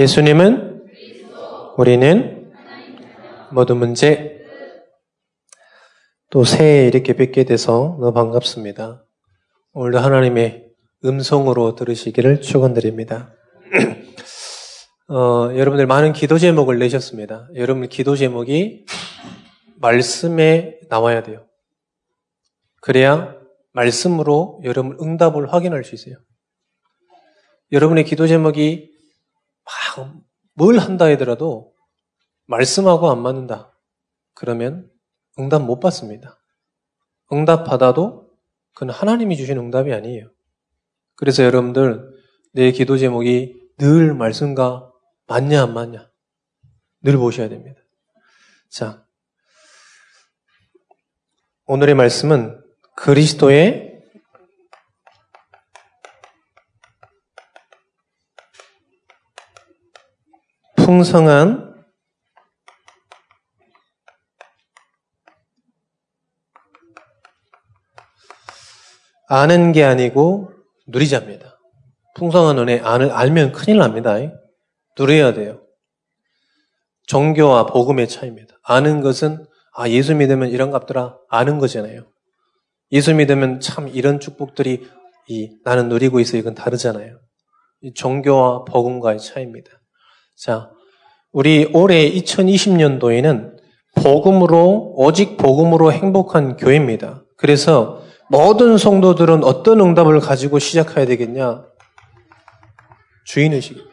[0.00, 0.86] 예수님은
[1.76, 2.50] 우리는
[3.52, 4.40] 모든 문제
[6.30, 9.04] 또 새해 이렇게 뵙게 돼서 너무 반갑습니다.
[9.74, 10.70] 오늘도 하나님의
[11.04, 13.34] 음성으로 들으시기를 축원드립니다.
[15.08, 17.50] 어, 여러분들 많은 기도 제목을 내셨습니다.
[17.54, 18.86] 여러분 기도 제목이
[19.82, 21.44] 말씀에 나와야 돼요.
[22.80, 23.34] 그래야
[23.74, 26.16] 말씀으로 여러분 응답을 확인할 수 있어요.
[27.70, 28.98] 여러분의 기도 제목이
[29.96, 30.30] 막
[30.60, 31.74] 뭘 한다 하더라도
[32.44, 33.74] 말씀하고 안 맞는다.
[34.34, 34.90] 그러면
[35.38, 36.38] 응답 못 받습니다.
[37.32, 38.28] 응답 받아도
[38.74, 40.30] 그건 하나님이 주신 응답이 아니에요.
[41.16, 42.12] 그래서 여러분들
[42.52, 44.92] 내 기도 제목이 늘 말씀과
[45.28, 46.10] 맞냐 안 맞냐
[47.02, 47.80] 늘 보셔야 됩니다.
[48.68, 49.06] 자,
[51.64, 52.62] 오늘의 말씀은
[52.96, 53.89] 그리스도의
[60.90, 61.72] 풍성한
[69.28, 70.50] 아는 게 아니고
[70.88, 71.60] 누리자입니다.
[72.16, 74.16] 풍성한 은혜 안, 알면 큰일 납니다.
[74.98, 75.64] 누려야 돼요.
[77.06, 78.56] 종교와 복음의 차이입니다.
[78.64, 79.46] 아는 것은
[79.76, 82.04] 아 예수 믿으면 이런 값더라 아는 거잖아요.
[82.90, 84.90] 예수 믿으면 참 이런 축복들이
[85.28, 87.20] 이 나는 누리고 있어 이건 다르잖아요.
[87.94, 89.70] 종교와 복음과의 차이입니다.
[90.36, 90.72] 자,
[91.32, 93.56] 우리 올해 2020년도에는
[93.96, 97.24] 복음으로, 오직 복음으로 행복한 교회입니다.
[97.36, 101.64] 그래서 모든 성도들은 어떤 응답을 가지고 시작해야 되겠냐?
[103.26, 103.90] 주인의식입니다.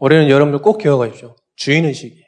[0.00, 1.36] 올해는 여러분들 꼭 기억하십시오.
[1.56, 2.22] 주인의식이.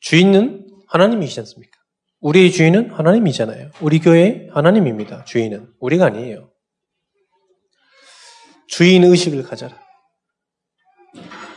[0.00, 1.78] 주인은 하나님이시지 않습니까?
[2.20, 3.70] 우리의 주인은 하나님이잖아요.
[3.80, 5.24] 우리 교회 하나님입니다.
[5.24, 5.68] 주인은.
[5.80, 6.50] 우리가 아니에요.
[8.68, 9.87] 주인의식을 가져라.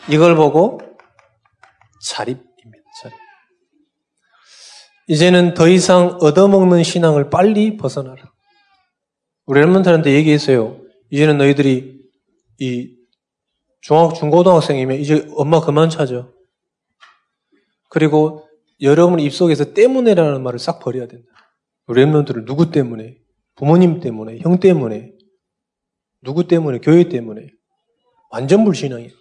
[0.10, 0.80] 이걸 보고
[2.04, 2.84] 자립입니다.
[3.02, 3.18] 자립.
[5.08, 8.32] 이제는 더 이상 얻어먹는 신앙을 빨리 벗어나라.
[9.46, 10.80] 우리 랩몬들한테 얘기했어요.
[11.12, 12.02] 이제는 너희들이
[12.60, 12.96] 이
[13.82, 16.28] 중학, 중고등학생이면 이제 엄마 그만 찾아.
[17.90, 18.48] 그리고
[18.82, 21.28] 여러분 입속에서 때문에라는 말을 싹 버려야 된다.
[21.88, 23.18] 우리 랩몬들은 누구 때문에?
[23.56, 25.12] 부모님 때문에, 형 때문에,
[26.24, 27.48] 누구 때문에, 교회 때문에.
[28.32, 29.21] 완전 불신앙이에요.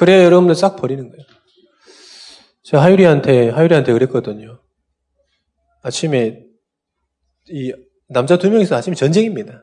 [0.00, 1.22] 그래야 여러분들 싹 버리는 거예요.
[2.62, 4.58] 제가 하유리한테, 하유리한테 그랬거든요.
[5.82, 6.40] 아침에,
[7.50, 7.74] 이,
[8.08, 9.62] 남자 두 명이서 아침에 전쟁입니다.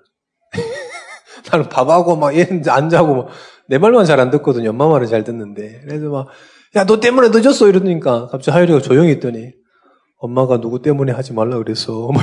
[1.51, 3.29] 나는 밥하고 막 얘는 안 자고 막,
[3.67, 4.69] 내 말만 잘 안 듣거든요.
[4.69, 5.81] 엄마 말은 잘 듣는데.
[5.83, 6.27] 그래서 막,
[6.75, 7.67] 야, 너 때문에 늦었어.
[7.67, 9.53] 이러니까 갑자기 하유리가 조용히 있더니,
[10.19, 12.11] 엄마가 누구 때문에 하지 말라 그랬어.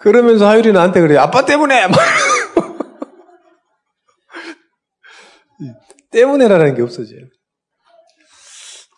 [0.00, 1.16] 그러면서 하유리 나한테 그래.
[1.16, 1.86] 아빠 때문에!
[6.14, 7.20] 때문에라는 게 없어져요.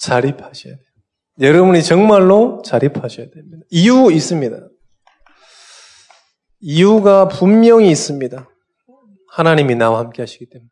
[0.00, 0.86] 자립하셔야 돼요.
[1.40, 3.64] 여러분이 정말로 자립하셔야 됩니다.
[3.70, 4.56] 이유 있습니다.
[6.60, 8.48] 이유가 분명히 있습니다.
[9.32, 10.68] 하나님이 나와 함께 하시기 때문에.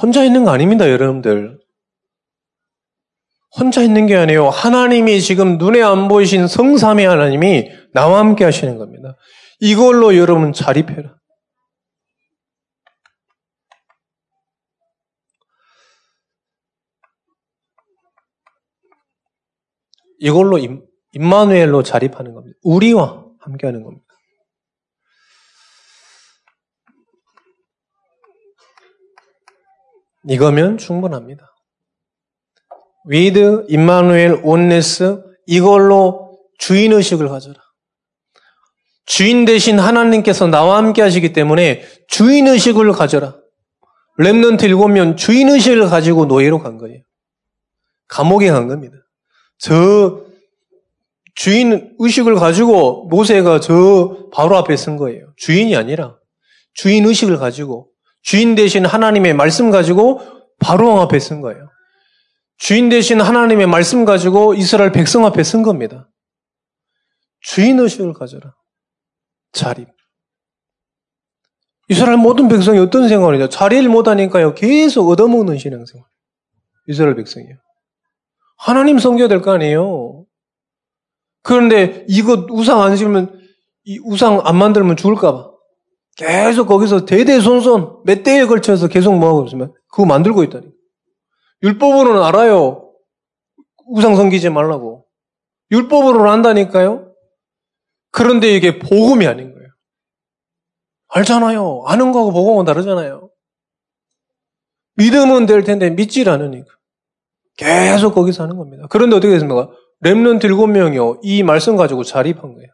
[0.00, 1.58] 혼자 있는 거 아닙니다, 여러분들.
[3.58, 4.48] 혼자 있는 게 아니에요.
[4.48, 9.16] 하나님이 지금 눈에 안 보이신 성삼의 하나님이 나와 함께 하시는 겁니다.
[9.60, 11.17] 이걸로 여러분 자립해라.
[20.18, 20.58] 이걸로
[21.12, 22.58] 임마누엘로 자립하는 겁니다.
[22.62, 24.04] 우리와 함께하는 겁니다.
[30.28, 31.46] 이거면 충분합니다.
[33.06, 37.58] With Immanuel Oneness 이걸로 주인 의식을 가져라.
[39.06, 43.38] 주인 대신 하나님께서 나와 함께 하시기 때문에 주인 의식을 가져라.
[44.18, 47.00] Remnant 일곱 명 주인 의식을 가지고 노예로 간 거예요.
[48.08, 48.96] 감옥에 간 겁니다.
[49.58, 50.24] 저
[51.34, 55.32] 주인 의식을 가지고 모세가 저 바로 앞에 쓴 거예요.
[55.36, 56.16] 주인이 아니라
[56.74, 57.90] 주인 의식을 가지고
[58.22, 60.20] 주인 대신 하나님의 말씀 가지고
[60.58, 61.68] 바로 앞에 쓴 거예요.
[62.56, 66.10] 주인 대신 하나님의 말씀 가지고 이스라엘 백성 앞에 쓴 겁니다.
[67.40, 68.54] 주인 의식을 가져라.
[69.52, 69.88] 자립.
[71.88, 73.48] 이스라엘 모든 백성이 어떤 생활이냐?
[73.48, 74.54] 자리를 못하니까요.
[74.54, 76.04] 계속 얻어먹는 신앙생활.
[76.88, 77.56] 이스라엘 백성이요.
[78.58, 80.24] 하나님 섬겨야 될 거 아니에요.
[81.42, 83.40] 그런데 이거 우상 안 지으면
[83.84, 85.50] 이 우상 안 만들면 죽을까 봐
[86.16, 90.66] 계속 거기서 대대손손 몇 대에 걸쳐서 계속 뭐하고 있으면 그거 만들고 있다니.
[91.62, 92.92] 율법으로는 알아요.
[93.86, 95.06] 우상 섬기지 말라고.
[95.70, 97.14] 율법으로는 안다니까요.
[98.10, 99.68] 그런데 이게 복음이 아닌 거예요.
[101.08, 101.84] 알잖아요.
[101.86, 103.30] 아는 거하고 보고는 다르잖아요.
[104.96, 106.66] 믿으면 될 텐데 믿질 않으니까.
[107.58, 108.86] 계속 거기서 하는 겁니다.
[108.88, 109.68] 그런데 어떻게 됐습니까?
[110.02, 111.20] 랩런트 일곱 명이요.
[111.22, 112.68] 이 말씀 가지고 자립한 거예요.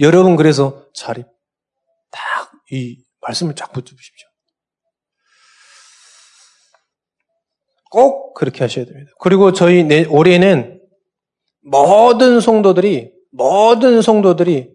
[0.00, 1.24] 여러분 그래서 자립.
[2.10, 4.28] 딱 이 말씀을 쫙 붙여보십시오.
[7.90, 9.10] 꼭 그렇게 하셔야 됩니다.
[9.18, 10.80] 그리고 저희 내, 올해는
[11.62, 14.70] 모든 성도들이 모든 성도들이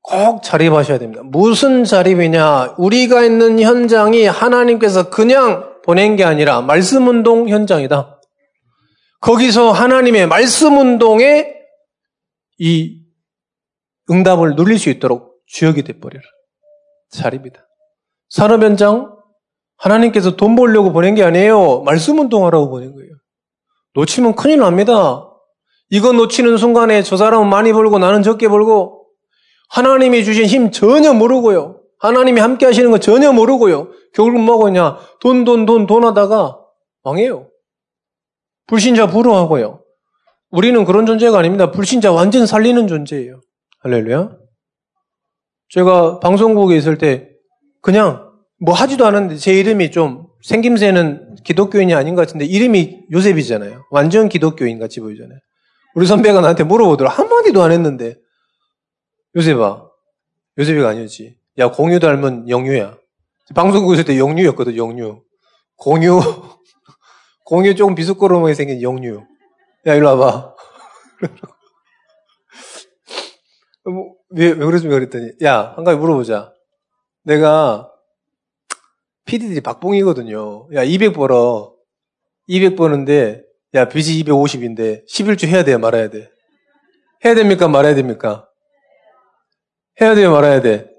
[0.00, 1.22] 꼭 자립하셔야 됩니다.
[1.24, 2.76] 무슨 자립이냐?
[2.78, 8.20] 우리가 있는 현장이 하나님께서 그냥 보낸 게 아니라 말씀 운동 현장이다.
[9.22, 11.54] 거기서 하나님의 말씀 운동에
[12.58, 13.00] 이
[14.10, 16.22] 응답을 누릴 수 있도록 주역이 돼버려라.
[17.08, 17.66] 자립이다.
[18.28, 19.16] 산업 현장
[19.78, 21.80] 하나님께서 돈 벌려고 보낸 게 아니에요.
[21.80, 23.10] 말씀 운동하라고 보낸 거예요.
[23.94, 25.24] 놓치면 큰일 납니다.
[25.88, 29.06] 이거 놓치는 순간에 저 사람은 많이 벌고 나는 적게 벌고
[29.70, 31.77] 하나님이 주신 힘 전혀 모르고요.
[31.98, 33.90] 하나님이 함께 하시는 거 전혀 모르고요.
[34.14, 34.98] 결국 뭐하냐?
[35.20, 36.58] 돈, 돈, 돈, 돈 하다가
[37.04, 37.50] 망해요.
[38.66, 39.82] 불신자 부러워하고요.
[40.50, 41.70] 우리는 그런 존재가 아닙니다.
[41.70, 43.40] 불신자 완전 살리는 존재예요.
[43.80, 44.36] 할렐루야.
[45.70, 47.30] 제가 방송국에 있을 때
[47.82, 48.30] 그냥
[48.60, 53.84] 뭐 하지도 않았는데 제 이름이 좀 생김새는 기독교인이 아닌 것 같은데 이름이 요셉이잖아요.
[53.90, 55.38] 완전 기독교인 같이 보이잖아요.
[55.94, 57.10] 우리 선배가 나한테 물어보더라.
[57.10, 58.16] 한마디도 안 했는데
[59.36, 59.84] 요셉아.
[60.58, 61.37] 요셉이가 아니었지.
[61.58, 62.96] 야 공유 닮은 영유야.
[63.54, 65.22] 방송국 있을 때 영유였거든 영유.
[65.76, 66.20] 공유
[67.44, 69.22] 공유 조금 비스코름하게 생긴 영유.
[69.86, 70.54] 야 일로 와봐.
[73.84, 74.98] 뭐, 왜, 왜 그랬습니까?
[74.98, 76.52] 그랬더니, 야, 한 가지 물어보자.
[77.22, 77.90] 내가
[79.24, 80.68] PD들이 박봉이거든요.
[80.74, 81.74] 야, 200 벌어.
[82.46, 83.42] 200 버는데,
[83.74, 86.30] 야, 빚이 250인데, 11주 해야 돼요, 말아야 돼?
[87.24, 87.66] 해야 됩니까?
[87.68, 88.46] 말아야 됩니까?
[90.00, 90.97] 해야 돼요, 말아야 돼?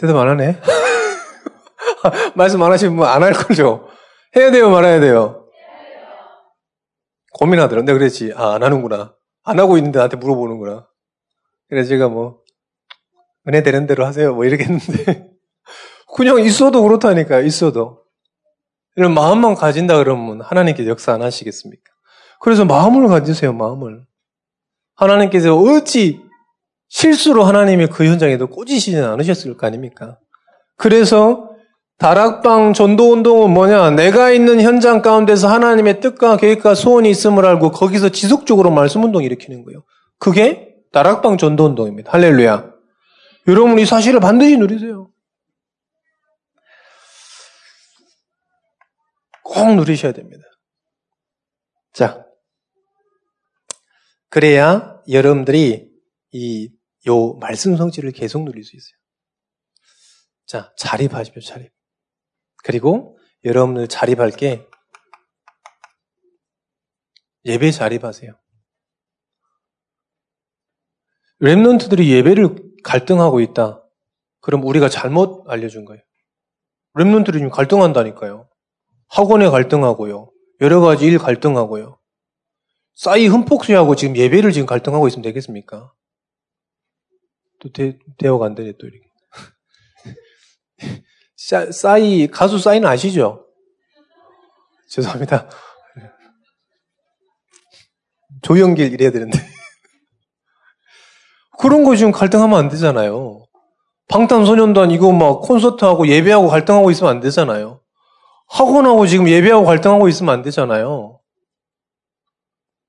[0.00, 0.58] 대답 안 하네?
[2.34, 3.86] 말씀 안 하시면 안할 거죠?
[4.34, 5.46] 해야 돼요, 말아야 돼요?
[7.34, 7.82] 고민하더라.
[7.82, 8.32] 내가 그랬지.
[8.34, 9.14] 아, 안 하는구나.
[9.44, 10.88] 안 하고 있는데 나한테 물어보는구나.
[11.68, 12.38] 그래서 제가 뭐,
[13.46, 14.34] 은혜 되는 대로 하세요.
[14.34, 15.28] 뭐 이렇게 했는데.
[16.16, 18.02] 그냥 있어도 그렇다니까, 있어도.
[18.96, 21.82] 이런 마음만 가진다 그러면 하나님께 역사 안 하시겠습니까?
[22.40, 24.06] 그래서 마음을 가지세요, 마음을.
[24.96, 26.22] 하나님께서 어찌
[26.90, 30.18] 실수로 하나님이 그 현장에도 꽂으시지 않으셨을 거 아닙니까?
[30.76, 31.48] 그래서
[31.98, 33.90] 다락방 전도 운동은 뭐냐?
[33.90, 39.64] 내가 있는 현장 가운데서 하나님의 뜻과 계획과 소원이 있음을 알고 거기서 지속적으로 말씀 운동 일으키는
[39.64, 39.84] 거예요.
[40.18, 42.12] 그게 다락방 전도 운동입니다.
[42.12, 42.72] 할렐루야.
[43.48, 45.10] 여러분 이 사실을 반드시 누리세요.
[49.44, 50.42] 꼭 누리셔야 됩니다.
[51.92, 52.24] 자,
[54.28, 55.90] 그래야 여러분들이
[56.32, 56.70] 이,
[57.06, 58.94] 요 말씀 성질을 계속 누릴 수 있어요.
[60.46, 61.72] 자, 자립하십시오, 자립.
[62.64, 64.66] 그리고 여러분들 자립할 게
[67.44, 68.38] 예배 자립하세요.
[71.40, 73.82] 랩런트들이 예배를 갈등하고 있다.
[74.40, 76.02] 그럼 우리가 잘못 알려준 거예요.
[76.98, 78.48] 랩런트들이 지금 갈등한다니까요.
[79.08, 80.30] 학원에 갈등하고요.
[80.60, 81.98] 여러 가지 일 갈등하고요.
[82.94, 85.92] 싸이 흠폭수하고 지금 예배를 지금 갈등하고 있으면 되겠습니까?
[87.60, 89.06] 또 대, 대화가 안 되네, 또 이렇게.
[91.72, 93.46] 싸이, 가수 싸이는 아시죠?
[94.88, 95.48] 죄송합니다.
[98.42, 99.38] 조영길 이래야 되는데.
[101.58, 103.44] 그런 거 지금 갈등하면 안 되잖아요.
[104.08, 107.80] 방탄소년단 이거 막 콘서트하고 예배하고 갈등하고 있으면 안 되잖아요.
[108.48, 111.20] 학원하고 지금 예배하고 갈등하고 있으면 안 되잖아요.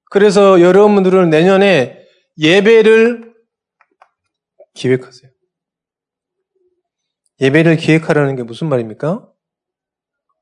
[0.09, 1.99] 그래서 여러분들은 내년에
[2.39, 3.30] 예배를
[4.73, 5.31] 기획하세요.
[7.39, 9.27] 예배를 기획하라는 게 무슨 말입니까?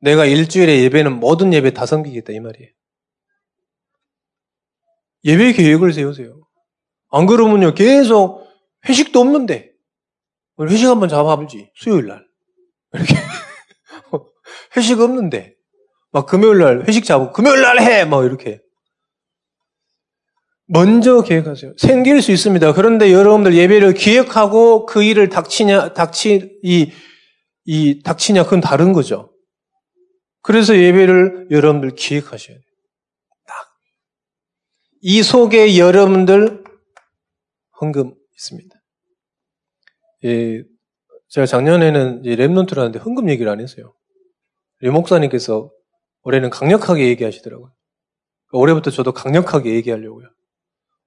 [0.01, 2.71] 내가 일주일에 예배는 모든 예배 다 섬기겠다 이 말이에요.
[5.25, 6.41] 예배 계획을 세우세요.
[7.11, 8.47] 안 그러면요 계속
[8.87, 9.71] 회식도 없는데
[10.61, 12.25] 회식 한번 잡아보지 수요일 날
[12.93, 13.15] 이렇게
[14.77, 15.55] 회식 없는데.
[16.11, 18.03] 막 금요일 날 회식 잡고 금요일 날 해!
[18.03, 18.61] 막 이렇게.
[20.71, 21.73] 먼저 계획하세요.
[21.77, 22.73] 생길 수 있습니다.
[22.73, 26.91] 그런데 여러분들 예배를 기획하고 그 일을 닥치냐, 닥치, 이,
[27.65, 29.33] 이, 닥치냐, 그건 다른 거죠.
[30.43, 32.63] 그래서 예배를 여러분들 기획하셔야 돼요.
[33.47, 33.55] 딱.
[35.01, 36.63] 이 속에 여러분들
[37.81, 38.75] 헌금 있습니다.
[40.25, 40.63] 예,
[41.29, 43.95] 제가 작년에는 랩런트를 하는데 헌금 얘기를 안 했어요.
[44.81, 45.71] 리 목사님께서
[46.21, 47.73] 올해는 강력하게 얘기하시더라고요.
[48.51, 50.29] 올해부터 저도 강력하게 얘기하려고요.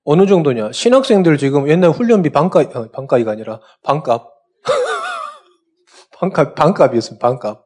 [0.05, 0.73] 어느 정도냐?
[0.73, 4.33] 신학생들 지금 옛날 훈련비 반값, 어, 반값이 아니라 반값.
[6.19, 7.65] 반값, 반값이었습니다, 반값.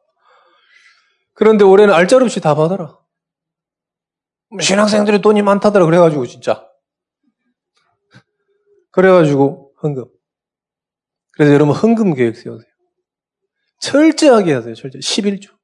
[1.33, 2.99] 그런데 올해는 알짤 없이 다 받아라.
[4.61, 6.67] 신학생들이 돈이 많다더라, 그래가지고, 진짜.
[8.91, 10.05] 그래가지고, 헌금.
[11.33, 12.71] 그래서 여러분, 헌금 계획 세우세요.
[13.79, 15.01] 철저하게 하세요, 철저히.
[15.01, 15.55] 11조.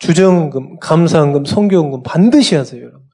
[0.00, 3.09] 주정금, 감사헌금, 성교헌금 반드시 하세요, 여러분.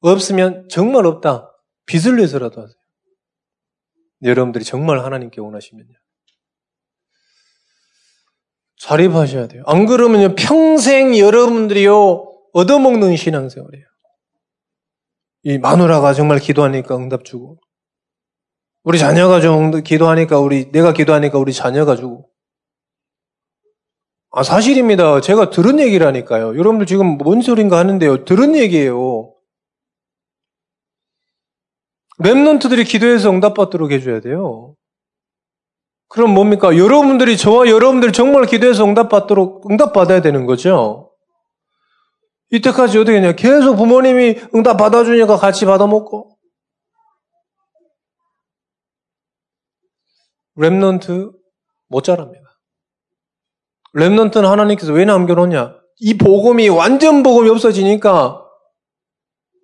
[0.00, 1.52] 없으면 정말 없다.
[1.86, 2.76] 빚을 내서라도 하세요.
[4.22, 5.94] 여러분들이 정말 하나님께 원하시면요.
[8.78, 9.62] 자립하셔야 돼요.
[9.66, 13.86] 안 그러면요, 평생 여러분들이요, 얻어먹는 신앙생활이에요.
[15.44, 17.58] 이 마누라가 정말 기도하니까 응답 주고,
[18.84, 22.30] 우리 자녀가 좀 기도하니까 우리, 내가 기도하니까 우리 자녀가 주고.
[24.30, 25.20] 아, 사실입니다.
[25.20, 26.48] 제가 들은 얘기라니까요.
[26.56, 28.24] 여러분들 지금 뭔 소린가 하는데요.
[28.24, 29.34] 들은 얘기예요.
[32.20, 34.74] Remnant들이 기도해서 응답받도록 해줘야 돼요.
[36.08, 36.76] 그럼 뭡니까?
[36.76, 41.12] 여러분들이 저와 여러분들이 정말 기도해서 응답받도록 응답받아야 되는 거죠.
[42.50, 43.32] 이때까지 어떻게 했냐?
[43.32, 46.38] 계속 부모님이 응답 받아주니까 같이 받아먹고.
[50.56, 51.32] Remnant
[51.88, 52.58] 못 자랍니다.
[53.94, 55.76] Remnant는 하나님께서 왜 남겨놓냐?
[56.00, 58.44] 이 복음이 완전 복음이 없어지니까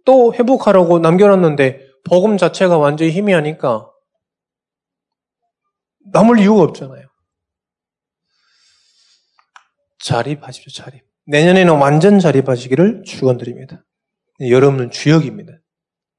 [0.04, 3.90] 또 회복하라고 남겨놨는데 복음 자체가 완전히 희미하니까
[6.12, 7.08] 남을 이유가 없잖아요.
[9.99, 11.02] 자립하십시오, 자립.
[11.26, 13.82] 내년에는 완전 자립하시기를 축원드립니다.
[14.40, 15.54] 여러분은 주역입니다.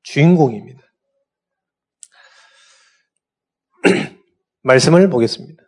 [0.01, 0.81] 주인공입니다.
[4.63, 5.63] 말씀을 보겠습니다.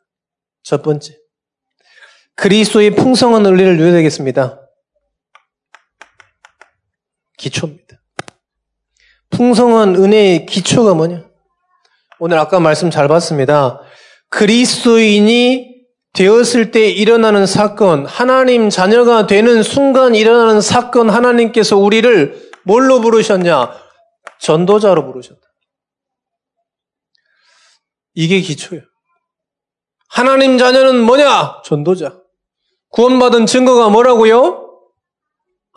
[0.63, 1.15] 첫 번째.
[2.35, 4.61] 그리스도의 풍성한 은리를 누려야 되겠습니다.
[7.37, 8.01] 기초입니다.
[9.37, 11.23] 풍성한 은혜의 기초가 뭐냐?
[12.17, 13.79] 오늘 아까 말씀 잘 봤습니다.
[14.29, 15.77] 그리스도인이
[16.13, 23.71] 되었을 때 일어나는 사건, 하나님 자녀가 되는 순간 일어나는 사건, 하나님께서 우리를 뭘로 부르셨냐?
[24.39, 25.39] 전도자로 부르셨다.
[28.15, 28.83] 이게 기초예요.
[30.09, 31.61] 하나님 자녀는 뭐냐?
[31.63, 32.17] 전도자.
[32.89, 34.66] 구원받은 증거가 뭐라고요?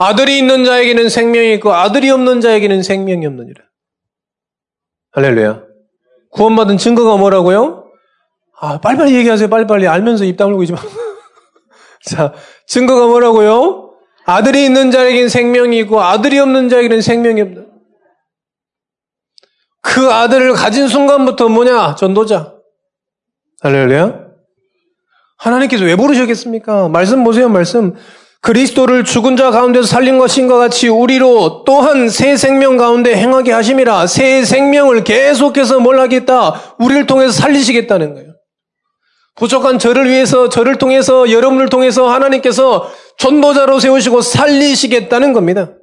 [0.01, 3.63] 아들이 있는 자에게는 생명이 있고 아들이 없는 자에게는 생명이 없느니라.
[5.13, 5.63] 할렐루야.
[6.31, 7.85] 구원받은 증거가 뭐라고요?
[8.59, 9.51] 아, 빨리빨리 얘기하세요.
[9.51, 9.87] 빨리빨리.
[9.87, 10.79] 알면서 입 다물고 있지 마.
[12.03, 12.33] 자,
[12.67, 13.93] 증거가 뭐라고요?
[14.25, 17.61] 아들이 있는 자에게는 생명이 있고 아들이 없는 자에게는 생명이 없다.
[19.83, 21.97] 그 아들을 가진 순간부터 뭐냐?
[21.97, 22.55] 전도자.
[23.61, 24.31] 할렐루야.
[25.37, 26.89] 하나님께서 왜 부르셨겠습니까?
[26.89, 27.95] 말씀 보세요, 말씀.
[28.43, 34.45] 그리스도를 죽은 자 가운데서 살린 것인과 같이 우리로 또한 새 생명 가운데 행하게 하심이라 새
[34.45, 36.75] 생명을 계속해서 뭘 하겠다?
[36.79, 38.31] 우리를 통해서 살리시겠다는 거예요.
[39.37, 45.75] 부족한 저를 위해서 저를 통해서 여러분을 통해서 하나님께서 전도자로 세우시고 살리시겠다는 겁니다.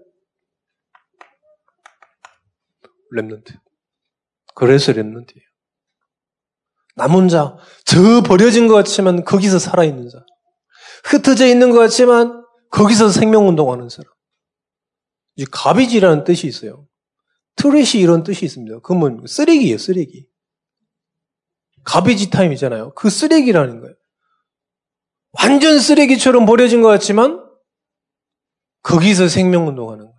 [3.15, 3.53] Remnant.
[4.55, 5.47] 그래서 Remnant예요.
[6.95, 10.17] 남은 자, 저 버려진 것 같지만 거기서 살아있는 자.
[11.05, 14.12] 흩어져 있는 것 같지만 거기서 생명운동하는 사람.
[15.36, 16.88] 이 garbage라는 뜻이 있어요.
[17.55, 18.79] Trash 이런 뜻이 있습니다.
[18.79, 20.27] 그러면 쓰레기예요, 쓰레기.
[21.83, 22.93] Garbage time이잖아요.
[22.93, 23.95] 그 쓰레기라는 거예요.
[25.31, 27.45] 완전 쓰레기처럼 버려진 것 같지만
[28.81, 30.17] 거기서 생명운동하는 거예요.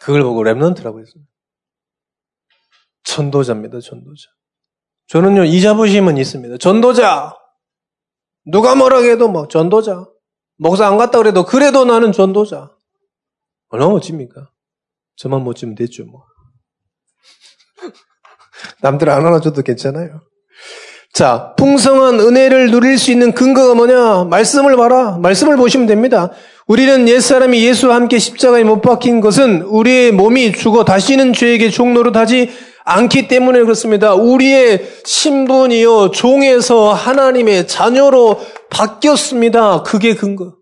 [0.00, 1.24] 그걸 보고 랩런트라고 했어요.
[3.04, 4.28] 전도자입니다, 전도자.
[5.06, 6.58] 저는요, 이 자부심은 있습니다.
[6.58, 7.34] 전도자!
[8.44, 10.06] 누가 뭐라 해도 뭐, 전도자.
[10.58, 12.70] 목사 안 갔다 그래도 그래도 나는 전도자.
[13.70, 14.50] 얼마나 멋집니까?
[15.16, 16.24] 저만 멋지면 됐죠, 뭐.
[18.82, 20.20] 남들 안 안아줘도 괜찮아요.
[21.12, 24.24] 자, 풍성한 은혜를 누릴 수 있는 근거가 뭐냐?
[24.24, 25.18] 말씀을 봐라.
[25.18, 26.30] 말씀을 보시면 됩니다.
[26.66, 32.50] 우리는 옛사람이 예수와 함께 십자가에 못 박힌 것은 우리의 몸이 죽어 다시는 죄에게 종노릇하지
[32.84, 34.14] 않기 때문에 그렇습니다.
[34.14, 39.82] 우리의 신분이요, 종에서 하나님의 자녀로 바뀌었습니다.
[39.82, 40.56] 그게 근거.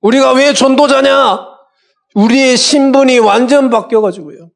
[0.00, 1.46] 우리가 왜 전도자냐?
[2.14, 4.50] 우리의 신분이 완전 바뀌어가지고요.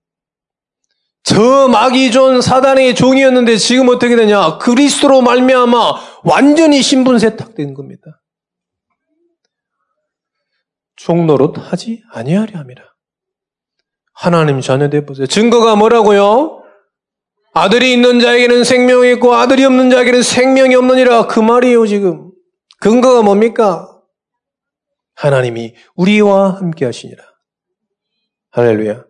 [1.24, 4.58] 저 마귀존 사단의 종이었는데 지금 어떻게 되냐?
[4.58, 5.94] 그리스도로 말미암아
[6.24, 8.22] 완전히 신분 세탁된 겁니다.
[10.96, 12.82] 종노릇 하지 함이라.
[14.14, 15.26] 하나님 자녀 되 보세요.
[15.26, 16.62] 증거가 뭐라고요?
[17.54, 22.31] 아들이 있는 자에게는 생명이 있고 아들이 없는 자에게는 생명이 없느니라 그 말이에요 지금.
[22.82, 23.88] 근거가 뭡니까?
[25.14, 27.22] 하나님이 우리와 함께 하시니라.
[28.50, 29.04] 할렐루야.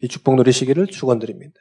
[0.00, 1.52] 이 축복 누리시기를 축원드립니다.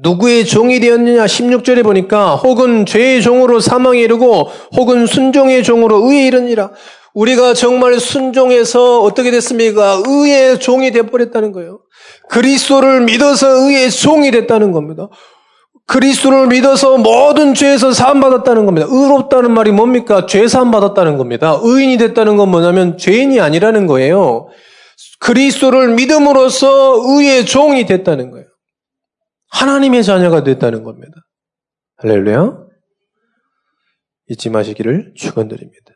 [0.00, 1.24] 누구의 종이 되었느냐?
[1.24, 4.44] 16절에 보니까 혹은 죄의 종으로 사망에 이르고
[4.76, 6.70] 혹은 순종의 종으로 의에 이르니라.
[7.14, 10.02] 우리가 정말 순종해서 어떻게 됐습니까?
[10.06, 11.80] 의의 종이 되어버렸다는 거예요.
[12.30, 15.08] 그리스도를 믿어서 의의 종이 됐다는 겁니다.
[15.86, 18.86] 그리스도를 믿어서 모든 죄에서 사함 받았다는 겁니다.
[18.90, 20.26] 의롭다는 말이 뭡니까?
[20.26, 21.58] 죄 사함 받았다는 겁니다.
[21.62, 24.48] 의인이 됐다는 건 뭐냐면 죄인이 아니라는 거예요.
[25.20, 28.46] 그리스도를 믿음으로써 의의 종이 됐다는 거예요.
[29.50, 31.12] 하나님의 자녀가 됐다는 겁니다.
[31.98, 32.58] 할렐루야.
[34.28, 35.92] 잊지 마시기를 축원드립니다.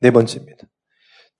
[0.00, 0.58] 네 번째입니다.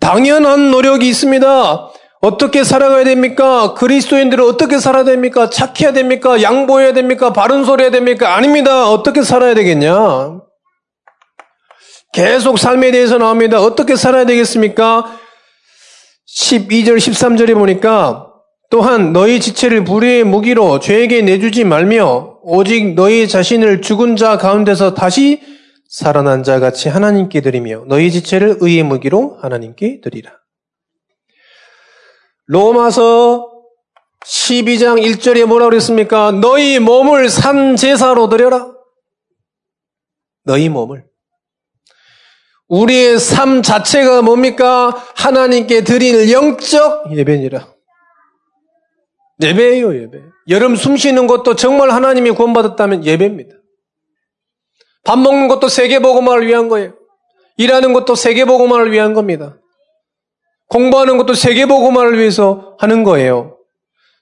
[0.00, 1.90] 당연한 노력이 있습니다.
[2.24, 3.74] 어떻게 살아가야 됩니까?
[3.74, 5.50] 그리스도인들은 어떻게 살아야 됩니까?
[5.50, 6.40] 착해야 됩니까?
[6.40, 7.34] 양보해야 됩니까?
[7.34, 8.34] 바른 소리 해야 됩니까?
[8.34, 8.88] 아닙니다.
[8.88, 10.40] 어떻게 살아야 되겠냐?
[12.14, 13.60] 계속 삶에 대해서 나옵니다.
[13.60, 15.04] 어떻게 살아야 되겠습니까?
[16.34, 18.28] 12절, 13절에 보니까
[18.70, 25.42] 또한 너희 지체를 불의의 무기로 죄에게 내주지 말며 오직 너희 자신을 죽은 자 가운데서 다시
[25.90, 30.43] 살아난 자 같이 하나님께 드리며 너희 지체를 의의 무기로 하나님께 드리라.
[32.46, 33.50] 로마서
[34.24, 36.32] 12장 1절에 뭐라 그랬습니까?
[36.32, 38.72] 너희 몸을 산 제사로 드려라.
[40.44, 41.06] 너희 몸을.
[42.68, 45.04] 우리의 삶 자체가 뭡니까?
[45.16, 47.74] 하나님께 드릴 영적 예배니라.
[49.42, 50.22] 예배예요, 예배.
[50.48, 53.54] 여름 숨 쉬는 것도 정말 하나님이 구원받았다면 예배입니다.
[55.04, 56.94] 밥 먹는 것도 세계보고만을 위한 거예요.
[57.56, 59.58] 일하는 것도 세계보고만을 위한 겁니다.
[60.68, 63.58] 공부하는 것도 세계보고만을 위해서 하는 거예요.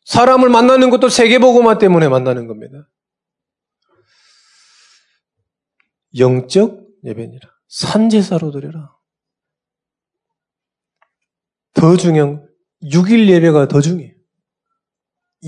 [0.04, 2.88] 사람을 만나는 것도 세계보고만 때문에 만나는 겁니다.
[6.18, 7.48] 영적 예배니라.
[7.68, 8.94] 산제사로 드려라.
[11.74, 12.46] 더 중요한
[12.82, 14.12] 6일 예배가 더 중요해요.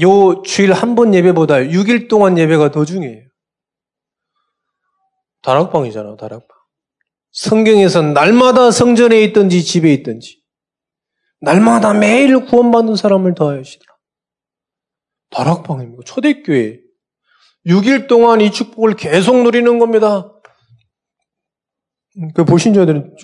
[0.03, 3.29] 요 주일 한 번 예배보다 6일 동안 예배가 더 중요해요.
[5.43, 6.49] 다락방이잖아, 다락방.
[7.33, 10.43] 성경에서 날마다 성전에 있든지 집에 있든지
[11.45, 13.95] 날마다 매일 구원받는 사람을 더하시더라.
[15.31, 16.03] 다락방입니다.
[16.05, 16.81] 초대교회.
[17.67, 20.31] 6일 동안 이 축복을 계속 누리는 겁니다.
[22.35, 23.17] 그 보신 자들은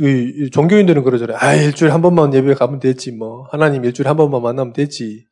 [0.52, 1.36] 종교인들은 그러잖아요.
[1.40, 5.26] 아 일주일에 한 번만 예배 가면 됐지 뭐 하나님 일주일에 한 번만 만나면 됐지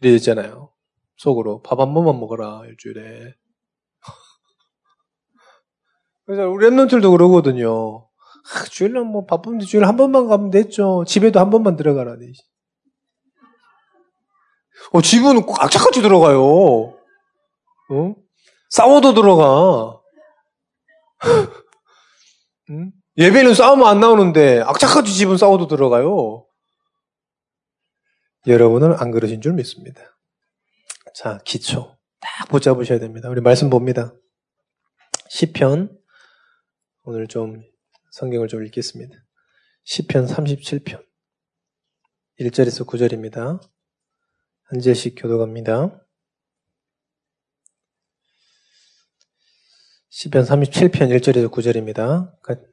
[0.00, 0.70] 이랬잖아요.
[1.16, 3.34] 속으로 밥 한 번만 먹어라 일주일에.
[6.26, 8.08] 그래서 우리 랩런들도 그러거든요.
[8.44, 11.04] 아, 주일날 뭐 바쁜데 주일 한 번만 가면 됐죠.
[11.06, 12.16] 집에도 한 번만 들어가라.
[14.92, 16.42] 어, 집은 악착같이 들어가요.
[16.42, 18.14] 어?
[18.70, 20.00] 싸워도 들어가.
[22.70, 22.92] 응?
[23.16, 26.46] 예배는 싸우면 안 나오는데 악착같이 집은 싸워도 들어가요.
[28.46, 30.02] 여러분은 안 그러신 줄 믿습니다.
[31.14, 31.96] 자, 기초.
[32.20, 33.28] 딱 붙잡으셔야 됩니다.
[33.28, 34.12] 우리 말씀 봅니다.
[35.28, 35.96] 시편
[37.04, 37.62] 오늘 좀
[38.12, 39.14] 성경을 좀 읽겠습니다.
[39.84, 41.02] 시편 37편
[42.40, 43.58] 1절에서 9절입니다.
[44.64, 45.98] 한 절씩 교도갑니다.
[50.10, 52.30] 시편 37편 1절에서 9절입니다.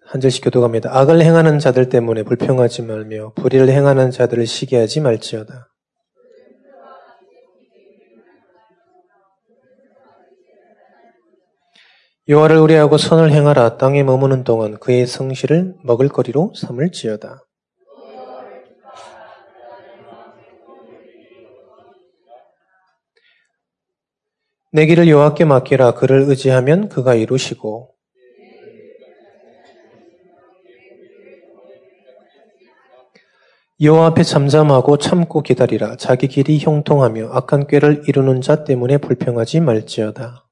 [0.07, 0.89] 한 절씩 교도갑니다.
[0.93, 5.68] 악을 행하는 자들 때문에 불평하지 말며 불의를 행하는 자들을 시기하지 말지어다.
[12.29, 17.43] 여호와를 의뢰하고 선을 행하라 땅에 머무는 동안 그의 성실을 먹을거리로 삼을지어다.
[24.71, 27.95] 내 길을 여호와께 맡기라 그를 의지하면 그가 이루시고
[33.81, 40.48] 여호와 앞에 잠잠하고 참고 기다리라 자기 길이 형통하며 악한 꾀를 이루는 자 때문에 불평하지 말지어다.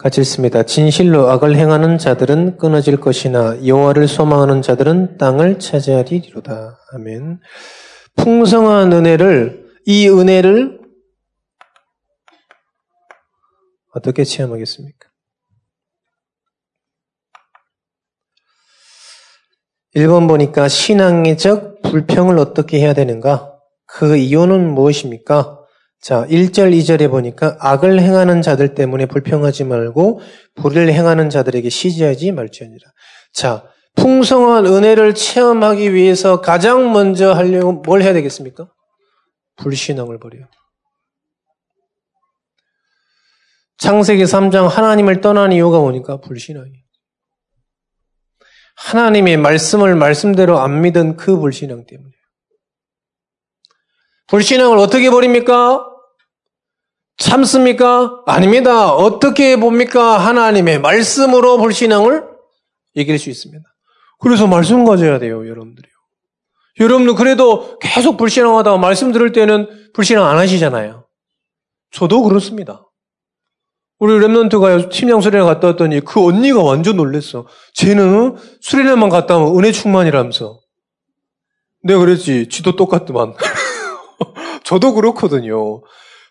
[0.00, 0.62] 같이 있습니다.
[0.62, 6.78] 진실로 악을 행하는 자들은 끊어질 것이나 여호와를 소망하는 자들은 땅을 차지하리로다.
[6.94, 7.38] 아멘.
[8.16, 10.80] 풍성한 은혜를 이 은혜를
[13.92, 15.10] 어떻게 체험하겠습니까?
[19.96, 23.54] 1번 보니까 신앙적 불평을 어떻게 해야 되는가?
[23.84, 25.59] 그 이유는 무엇입니까?
[26.00, 30.20] 자, 1절, 2절에 보니까 악을 행하는 자들 때문에 불평하지 말고
[30.54, 32.90] 불의를 행하는 자들에게 시지하지 말지어니라.
[33.32, 33.64] 자,
[33.96, 38.70] 풍성한 은혜를 체험하기 위해서 가장 먼저 하려고 뭘 해야 되겠습니까?
[39.56, 40.46] 불신앙을 버려요.
[43.76, 46.82] 창세기 3장 하나님을 떠난 이유가 뭐니까 불신앙이에요.
[48.76, 52.10] 하나님의 말씀을 말씀대로 안 믿은 그 불신앙 때문에.
[54.30, 55.84] 불신앙을 어떻게 버립니까?
[57.18, 58.22] 참습니까?
[58.26, 58.92] 아닙니다.
[58.94, 60.18] 어떻게 봅니까?
[60.18, 62.24] 하나님의 말씀으로 불신앙을
[62.94, 63.62] 이길 수 있습니다.
[64.20, 65.90] 그래서 말씀 가져야 돼요, 여러분들이요.
[66.78, 71.06] 여러분들 그래도 계속 불신앙하다가 말씀 들을 때는 불신앙 안 하시잖아요.
[71.90, 72.86] 저도 그렇습니다.
[73.98, 77.46] 우리 랩런트가 침양 수련회 갔다 왔더니 그 언니가 완전 놀랬어.
[77.74, 80.58] 쟤는 수련회만 갔다 오면 은혜 충만이라면서.
[81.82, 82.48] 내가 그랬지.
[82.48, 83.34] 지도 똑같더만.
[84.70, 85.82] 저도 그렇거든요.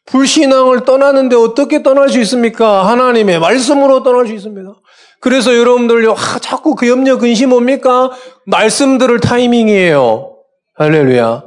[0.06, 2.88] 불신앙을 떠나는데 어떻게 떠날 수 있습니까?
[2.88, 4.76] 하나님의 말씀으로 떠날 수 있습니다.
[5.20, 8.12] 그래서 여러분들, 아, 자꾸 그 염려, 근심 뭡니까?
[8.46, 10.38] 말씀 들을 타이밍이에요.
[10.76, 11.44] 할렐루야.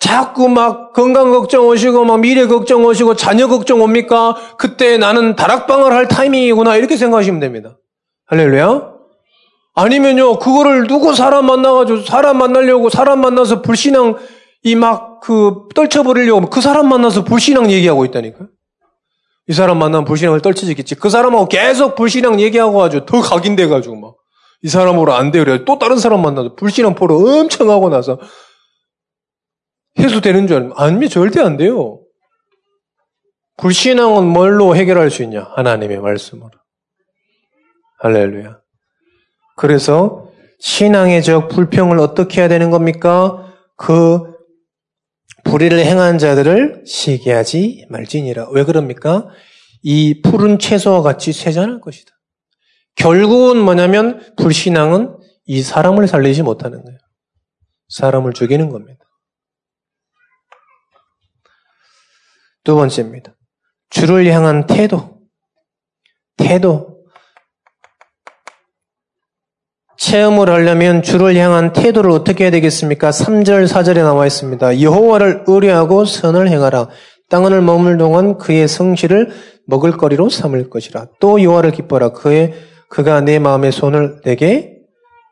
[0.00, 4.34] 자꾸 막 건강 걱정 오시고, 막 미래 걱정 오시고, 자녀 걱정 옵니까?
[4.58, 6.74] 그때 나는 다락방을 할 타이밍이구나.
[6.76, 7.78] 이렇게 생각하시면 됩니다.
[8.26, 8.90] 할렐루야.
[9.76, 14.16] 아니면요, 그거를 누구 사람 만나가지고, 사람 만나려고, 사람 만나서 불신앙,
[14.64, 18.48] 이 막, 그, 떨쳐버리려고, 그 사람 만나서 불신앙 얘기하고 있다니까.
[19.48, 20.96] 이 사람 만나면 불신앙을 떨쳐지겠지.
[20.96, 24.16] 그 사람하고 계속 불신앙 얘기하고 가지고 더 각인돼가지고 막.
[24.62, 25.38] 이 사람으로 안 돼.
[25.44, 25.64] 그래.
[25.64, 28.18] 또 다른 사람 만나서 불신앙 포로 엄청 하고 나서
[29.98, 32.00] 해소되는 줄 알면, 아니면 절대 안 돼요.
[33.58, 35.48] 불신앙은 뭘로 해결할 수 있냐?
[35.54, 36.50] 하나님의 말씀으로.
[38.00, 38.58] 할렐루야.
[39.56, 43.52] 그래서 신앙의 적 불평을 어떻게 해야 되는 겁니까?
[43.76, 44.31] 그
[45.44, 48.50] 불의를 행한 자들을 시기하지 말지니라.
[48.50, 49.28] 왜 그럽니까?
[49.82, 52.12] 이 푸른 채소와 같이 쇠잔할 것이다.
[52.94, 56.98] 결국은 뭐냐면 불신앙은 이 사람을 살리지 못하는 거예요.
[57.88, 59.04] 사람을 죽이는 겁니다.
[62.64, 63.34] 두 번째입니다.
[63.90, 65.20] 주를 향한 태도.
[66.36, 66.91] 태도.
[70.02, 73.10] 체험을 하려면 주를 향한 태도를 어떻게 해야 되겠습니까?
[73.10, 74.80] 3절, 4절에 나와 있습니다.
[74.80, 76.88] 여호와를 의뢰하고 선을 행하라.
[77.28, 79.30] 땅을 머물 동안 그의 성실을
[79.68, 81.06] 먹을 거리로 삼을 것이라.
[81.20, 82.10] 또 여호와를 기뻐라.
[82.10, 82.52] 그의
[82.88, 84.76] 그가 내 마음의 손을 내게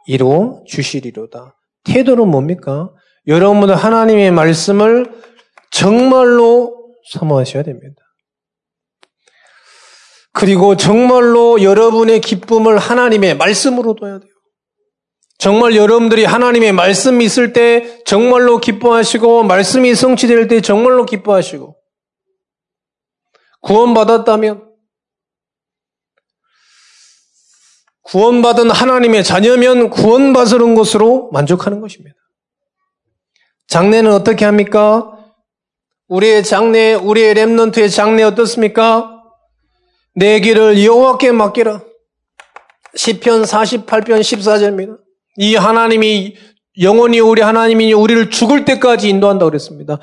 [0.07, 1.57] 이루어 주시리로다.
[1.85, 2.91] 태도는 뭡니까?
[3.27, 5.11] 여러분들 하나님의 말씀을
[5.73, 6.77] 정말로
[7.13, 7.97] 사모하셔야 됩니다.
[10.33, 14.30] 그리고 정말로 여러분의 기쁨을 하나님의 말씀으로 둬야 돼요.
[15.41, 21.77] 정말 여러분들이 하나님의 말씀이 있을 때 정말로 기뻐하시고 말씀이 성취될 때 정말로 기뻐하시고
[23.63, 24.69] 구원받았다면
[28.03, 32.17] 구원받은 하나님의 자녀면 구원받은 것으로 만족하는 것입니다.
[33.67, 35.17] 장례는 어떻게 합니까?
[36.09, 39.23] 우리의 장례, 우리의 랩런트의 장례 어떻습니까?
[40.15, 41.83] 내 길을 여호와께 맡기라.
[42.95, 45.10] 시편 48편 14절입니다.
[45.37, 46.37] 이 하나님이
[46.81, 49.99] 영원히 우리 하나님이 우리를 죽을 때까지 인도한다고 그랬습니다.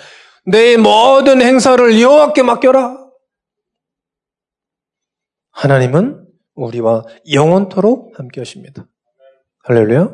[0.46, 2.98] 내 모든 행사를 여호와께 맡겨라.
[5.52, 8.88] 하나님은 우리와 영원토록 함께 하십니다.
[9.64, 10.10] 할렐루야.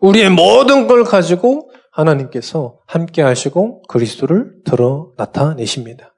[0.00, 6.14] 우리의 모든 걸 가지고 하나님께서 함께 하시고 그리스도를 들어 나타내십니다.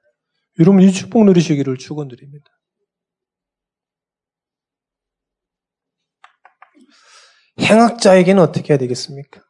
[0.59, 2.45] 여러분 이 축복 누리시기를 축원드립니다.
[7.61, 9.41] 행악자에게는 어떻게 해야 되겠습니까?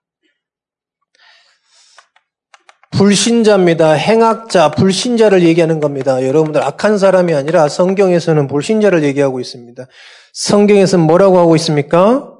[2.91, 3.91] 불신자입니다.
[3.91, 6.25] 행악자, 불신자를 얘기하는 겁니다.
[6.25, 9.85] 여러분들 악한 사람이 아니라 성경에서는 불신자를 얘기하고 있습니다.
[10.33, 12.33] 성경에서는 뭐라고 하고 있습니까?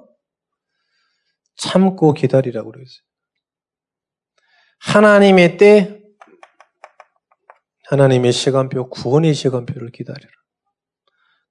[1.58, 2.86] 참고 기다리라고 그러어요
[4.80, 6.02] 하나님의 때,
[7.90, 10.32] 하나님의 시간표, 구원의 시간표를 기다려라.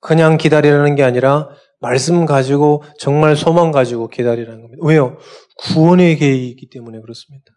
[0.00, 1.48] 그냥 기다리라는 게 아니라
[1.80, 4.82] 말씀 가지고 정말 소망 가지고 기다리라는 겁니다.
[4.84, 5.18] 왜요?
[5.58, 7.52] 구원의 계획이기 때문에 그렇습니다.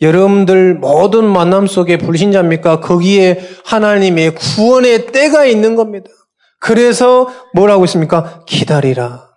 [0.00, 2.80] 여러분들 모든 만남 속에 불신자입니까?
[2.80, 6.10] 거기에 하나님의 구원의 때가 있는 겁니다.
[6.58, 8.44] 그래서 뭐라고 있습니까?
[8.46, 9.30] 기다리라.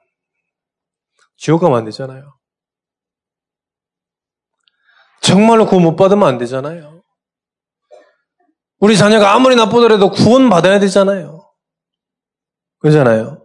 [1.37, 2.35] 지옥 가면 안 되잖아요.
[5.21, 7.01] 정말로 구원 못 받으면 안 되잖아요.
[8.79, 11.51] 우리 자녀가 아무리 나쁘더라도 구원 받아야 되잖아요.
[12.79, 13.44] 그러잖아요.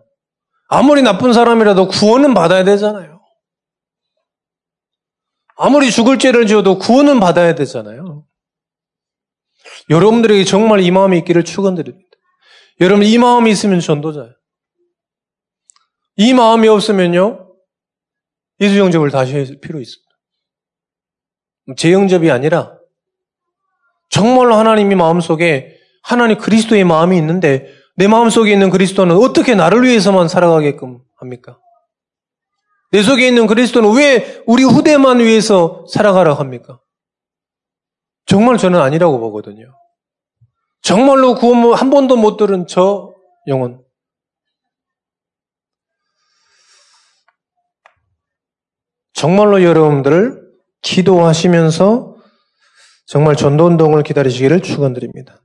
[0.72, 3.20] 아무리 나쁜 사람이라도 구원은 받아야 되잖아요.
[5.56, 8.24] 아무리 죽을 죄를 지어도 구원은 받아야 되잖아요.
[9.90, 12.08] 여러분들에게 정말 이 마음이 있기를 축원드립니다.
[12.80, 14.32] 여러분 이 마음이 있으면 전도자예요.
[16.16, 17.52] 이 마음이 없으면요
[18.60, 20.08] 예수 영접을 다시 할 필요 있습니다.
[21.76, 22.78] 제 영접이 아니라
[24.08, 30.26] 정말로 하나님이 마음 속에 하나님 그리스도의 마음이 있는데 내 마음속에 있는 그리스도는 어떻게 나를 위해서만
[30.26, 31.60] 살아가게끔 합니까?
[32.92, 36.80] 내 속에 있는 그리스도는 왜 우리 후대만 위해서 살아가라 합니까?
[38.24, 39.76] 정말 저는 아니라고 보거든요.
[40.80, 43.12] 정말로 구원 한 번도 못 들은 저
[43.46, 43.84] 영혼.
[49.12, 50.40] 정말로 여러분들
[50.80, 52.16] 기도하시면서
[53.04, 55.42] 정말 전도운동을 기다리시기를 축원드립니다.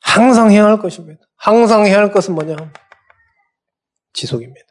[0.00, 1.26] 항상 해야 할 것입니다.
[1.40, 2.54] 항상 해야 할 것은 뭐냐?
[4.12, 4.66] 지속입니다.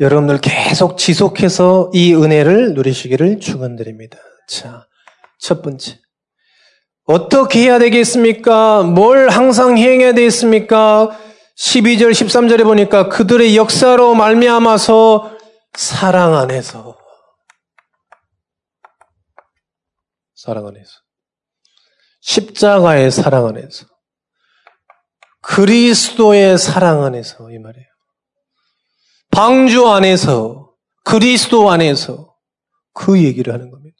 [0.00, 4.18] 여러분들 계속 지속해서 이 은혜를 누리시기를 축원드립니다.
[4.48, 4.86] 자,
[5.38, 6.00] 첫 번째.
[7.04, 8.82] 어떻게 해야 되겠습니까?
[8.82, 11.10] 뭘 항상 행해야 되겠습니까?
[11.56, 15.36] 12절, 13절에 보니까 그들의 역사로 말미암아서
[15.74, 16.96] 사랑 안에서
[20.34, 21.03] 사랑 안에서
[22.24, 23.86] 십자가의 사랑 안에서
[25.42, 27.86] 그리스도의 사랑 안에서 이 말이에요.
[29.30, 30.72] 방주 안에서
[31.04, 32.34] 그리스도 안에서
[32.94, 33.96] 그 얘기를 하는 겁니다.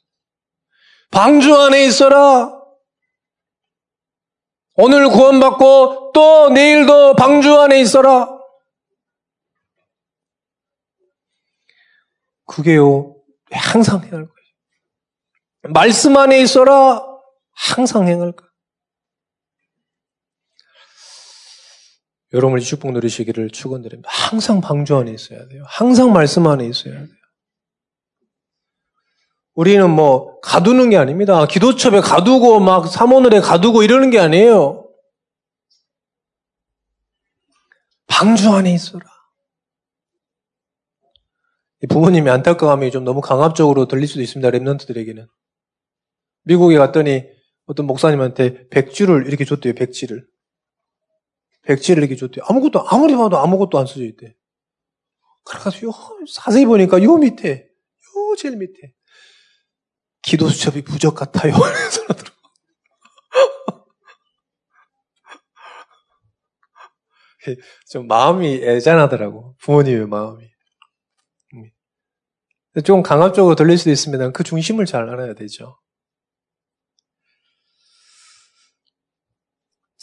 [1.11, 2.51] 방주 안에 있어라.
[4.73, 8.27] 오늘 구원받고 또 내일도 방주 안에 있어라.
[12.47, 13.17] 그게요,
[13.51, 15.73] 항상 행할 거예요.
[15.73, 17.14] 말씀 안에 있어라.
[17.55, 18.51] 항상 행할 거예요.
[22.33, 24.09] 여러분이 축복 누리시기를 축원드립니다.
[24.11, 25.63] 항상 방주 안에 있어야 돼요.
[25.67, 27.07] 항상 말씀 안에 있어야 돼요.
[29.53, 31.45] 우리는 뭐 가두는 게 아닙니다.
[31.47, 34.85] 기도첩에 가두고 막 사모늘에 가두고 이러는 게 아니에요.
[38.07, 39.05] 방주 안에 있어라.
[41.87, 44.49] 부모님이 안타까움이 좀 너무 강압적으로 들릴 수도 있습니다.
[44.49, 45.27] 랩런트들에게는.
[46.43, 47.34] 미국에 갔더니
[47.65, 49.73] 어떤 목사님한테 백지를 이렇게 줬대요.
[49.73, 50.27] 백지를.
[51.63, 52.45] 백지를 이렇게 줬대요.
[52.47, 54.35] 아무것도 아무리 봐도 아무것도 안 써져 있대.
[55.43, 55.91] 그래가지고
[56.31, 58.93] 자세히 보니까 요 밑에 요 제일 밑에
[60.21, 61.53] 기도 수첩이 부적 같아요.
[67.89, 69.55] 좀 마음이 애잔하더라고.
[69.59, 70.49] 부모님의 마음이.
[72.83, 74.31] 좀 강압적으로 들릴 수도 있습니다.
[74.31, 75.79] 그 중심을 잘 알아야 되죠.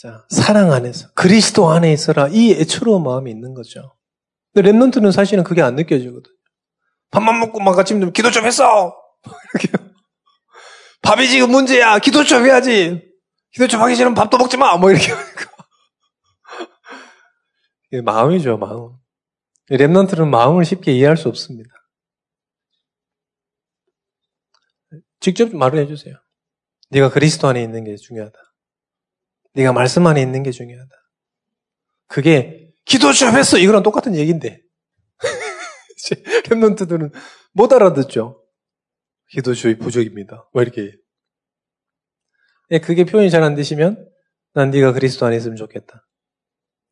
[0.03, 2.27] 자, 사랑 안에서, 그리스도 안에 있어라.
[2.27, 3.95] 이 애처로운 마음이 있는 거죠.
[4.53, 6.35] 근데 랩런트는 사실은 그게 안 느껴지거든요.
[7.11, 8.93] 밥만 먹고 막 아침 좀 기도 좀 했어!
[9.53, 9.71] 이렇게.
[11.03, 11.99] 밥이 지금 문제야!
[11.99, 13.01] 기도 좀 해야지!
[13.53, 14.75] 기도 좀 하기 싫으면 밥도 먹지 마!
[14.75, 15.49] 뭐 이렇게 하니까.
[18.03, 18.97] 마음이죠, 마음.
[19.71, 21.69] 랩런트는 마음을 쉽게 이해할 수 없습니다.
[25.21, 26.15] 직접 말을 해주세요.
[26.89, 28.37] 네가 그리스도 안에 있는 게 중요하다.
[29.53, 30.91] 네가 말씀 안에 있는 게 중요하다.
[32.07, 34.61] 그게 기도 좀 했어 이거랑 똑같은 얘기인데
[36.45, 37.11] 랩런트들은
[37.53, 38.43] 못 알아듣죠.
[39.29, 40.49] 기도 주의 부족입니다.
[40.53, 40.93] 왜 이렇게
[42.69, 44.09] 네, 그게 표현이 잘 안 되시면
[44.53, 46.07] 난 네가 그리스도 안에 있으면 좋겠다.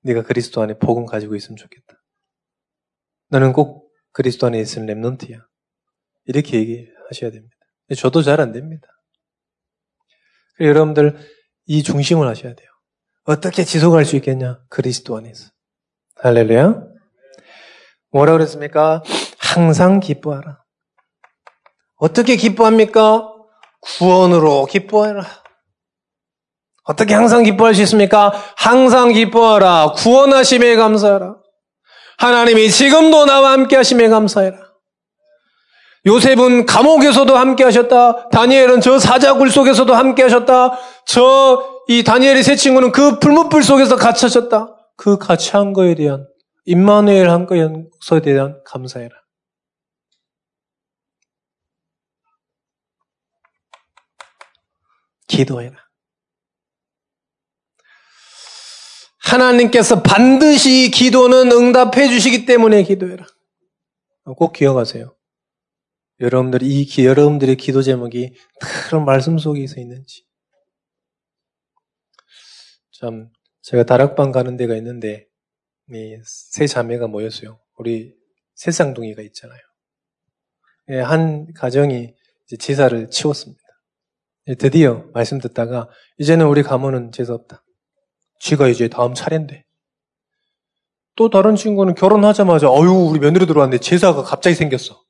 [0.03, 1.95] 네가 그리스도 안에 복음 가지고 있으면 좋겠다.
[3.29, 5.39] 나는 꼭 그리스도 안에 있는 랩런트야.
[6.25, 7.55] 이렇게 얘기하셔야 됩니다.
[7.97, 8.87] 저도 잘 안 됩니다.
[10.59, 11.17] 여러분들
[11.71, 12.67] 이 중심을 하셔야 돼요.
[13.23, 14.59] 어떻게 지속할 수 있겠냐?
[14.67, 15.51] 그리스도 안에서.
[16.17, 16.83] 할렐루야.
[18.11, 19.01] 뭐라 그랬습니까?
[19.37, 20.57] 항상 기뻐하라.
[21.95, 23.25] 어떻게 기뻐합니까?
[23.79, 25.23] 구원으로 기뻐하라.
[26.83, 28.33] 어떻게 항상 기뻐할 수 있습니까?
[28.57, 29.93] 항상 기뻐하라.
[29.95, 31.37] 구원하심에 감사하라.
[32.17, 34.57] 하나님이 지금도 나와 함께 하심에 감사해라.
[36.05, 38.29] 요셉은 감옥에서도 함께 하셨다.
[38.29, 40.77] 다니엘은 저 사자굴 속에서도 함께 하셨다.
[41.05, 44.75] 저 이 다니엘의 세 친구는 그 풀무불 속에서 같이 하셨다.
[44.95, 46.25] 그 같이 한 거에 대한
[46.63, 49.13] 임마누엘 한 것에 대한 감사해라.
[55.27, 55.75] 기도해라.
[59.23, 63.25] 하나님께서 반드시 기도는 응답해 주시기 때문에 기도해라.
[64.37, 65.13] 꼭 기억하세요.
[66.21, 70.23] 여러분들이 이 기, 여러분들의 기도 제목이 그런 말씀 속에 서 있는지.
[72.91, 73.29] 참
[73.63, 75.27] 제가 다락방 가는 데가 있는데
[76.23, 77.59] 세 자매가 모였어요.
[77.77, 78.13] 우리
[78.53, 79.59] 세 쌍둥이가 있잖아요.
[80.89, 82.13] 예, 한 가정이
[82.59, 83.61] 제사를 치웠습니다.
[84.47, 87.63] 예, 드디어 말씀 듣다가 이제는 우리 가문은 제사 없다.
[88.39, 89.65] 쥐가 이제 다음 차례인데.
[91.15, 95.01] 또 다른 친구는 결혼하자마자 어유 우리 며느리 들어왔는데 제사가 갑자기 생겼어.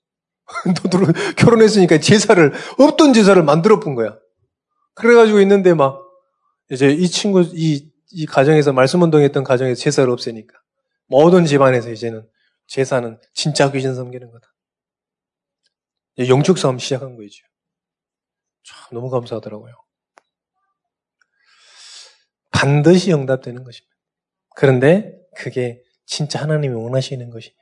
[0.66, 4.18] 너도 결혼했으니까 제사를, 없던 제사를 만들어 본 거야.
[4.94, 6.02] 그래가지고 있는데 막,
[6.70, 10.58] 이제 이 친구, 이, 이 가정에서 말씀 운동했던 가정에서 제사를 없애니까.
[11.08, 12.28] 모든 집안에서 이제는
[12.68, 14.48] 제사는 진짜 귀신 섬기는 거다.
[16.28, 17.44] 영적 싸움 시작한 거죠.
[18.64, 19.74] 참 너무 감사하더라고요.
[22.52, 23.96] 반드시 응답되는 것입니다.
[24.56, 27.56] 그런데 그게 진짜 하나님이 원하시는 것이냐.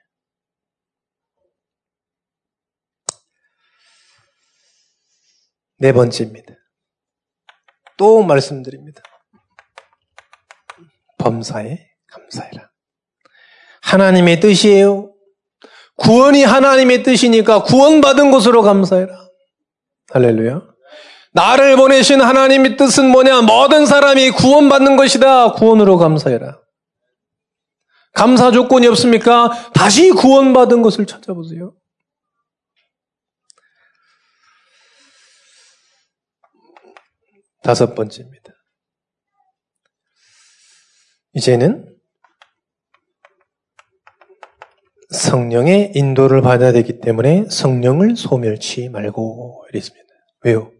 [5.80, 6.54] 네 번째입니다.
[7.98, 9.02] 또 말씀드립니다.
[11.18, 12.70] 범사에 감사해라.
[13.82, 15.14] 하나님의 뜻이에요.
[15.96, 19.14] 구원이 하나님의 뜻이니까 구원받은 것으로 감사해라.
[20.12, 20.62] 할렐루야.
[21.34, 23.42] 나를 보내신 하나님의 뜻은 뭐냐?
[23.42, 25.54] 모든 사람이 구원받는 것이다.
[25.54, 26.60] 구원으로 감사해라.
[28.14, 29.72] 감사 조건이 없습니까?
[29.74, 31.74] 다시 구원받은 것을 찾아보세요.
[37.70, 38.52] 다섯 번째입니다.
[41.34, 41.96] 이제는
[45.12, 50.08] 성령의 인도를 받아야 되기 때문에 성령을 소멸치 말고 이랬습니다.
[50.46, 50.72] 왜요?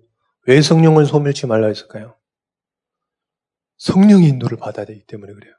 [0.48, 2.18] 왜 성령을 소멸치 말라 했을까요?
[3.78, 5.54] 성령의 인도를 받아야 되기 때문에 그래요.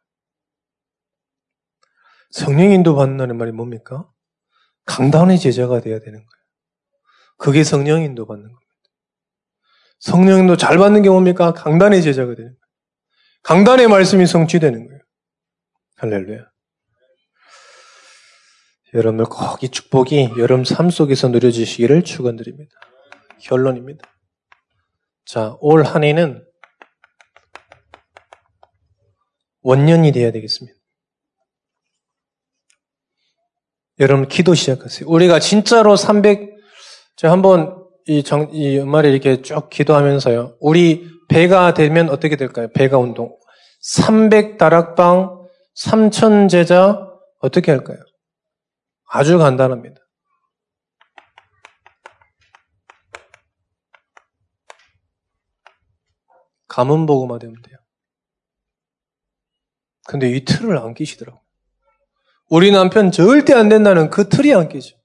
[2.30, 4.10] 성령 인도 받는다는 말이 뭡니까?
[4.84, 6.44] 강단의 제자가 돼야 되는 거예요.
[7.36, 8.69] 그게 성령 인도 받는 겁니다.
[10.00, 11.52] 성령 인도 잘 받는 게 뭡니까?
[11.52, 12.60] 강단의 제자가 되는 거예요.
[13.42, 15.00] 강단의 말씀이 성취되는 거예요.
[15.96, 16.46] 할렐루야.
[18.94, 22.72] 여러분들 꼭 이 축복이 여러분 삶 속에서 누려지시기를 축원드립니다.
[23.40, 24.04] 결론입니다.
[25.26, 26.44] 자, 올 한 해는
[29.62, 30.76] 원년이 되어야 되겠습니다.
[34.00, 35.08] 여러분 기도 시작하세요.
[35.08, 36.56] 우리가 진짜로 300,
[37.16, 40.56] 제가 한번 이 정, 이 연말에 이렇게 쭉 기도하면서요.
[40.60, 42.68] 우리 배가 되면 어떻게 될까요?
[42.74, 43.36] 배가 운동.
[43.80, 47.06] 300 다락방, 3천 제자,
[47.40, 47.98] 어떻게 할까요?
[49.08, 50.00] 아주 간단합니다.
[56.68, 57.76] 가문 보고만 되면 돼요.
[60.06, 61.42] 근데 이 틀을 안 끼시더라고요.
[62.48, 64.99] 우리 남편 절대 안 된다는 그 틀이 안 끼죠.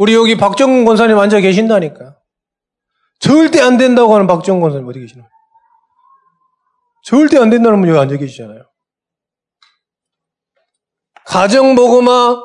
[0.00, 2.16] 우리 여기 박정근 권사님 앉아 계신다니까.
[3.18, 5.28] 절대 안 된다고 하는 박정근 권사님 어디 계시나요?
[7.04, 8.64] 절대 안 된다는 분 여기 앉아 계시잖아요.
[11.26, 12.40] 가정보고마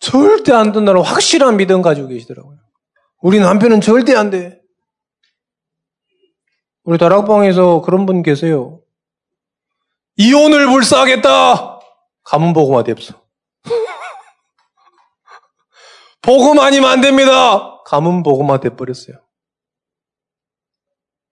[0.00, 2.58] 절대 안 된다는 확실한 믿음 가지고 계시더라고요.
[3.22, 4.60] 우리 남편은 절대 안 돼.
[6.82, 8.80] 우리 다락방에서 그런 분 계세요.
[10.16, 11.78] 이혼을 불사하겠다!
[12.24, 13.25] 가문 보고마 됩소.
[16.26, 17.82] 보고만 아니면 안 됩니다!
[17.84, 19.16] 가문 보고마 돼버렸어요.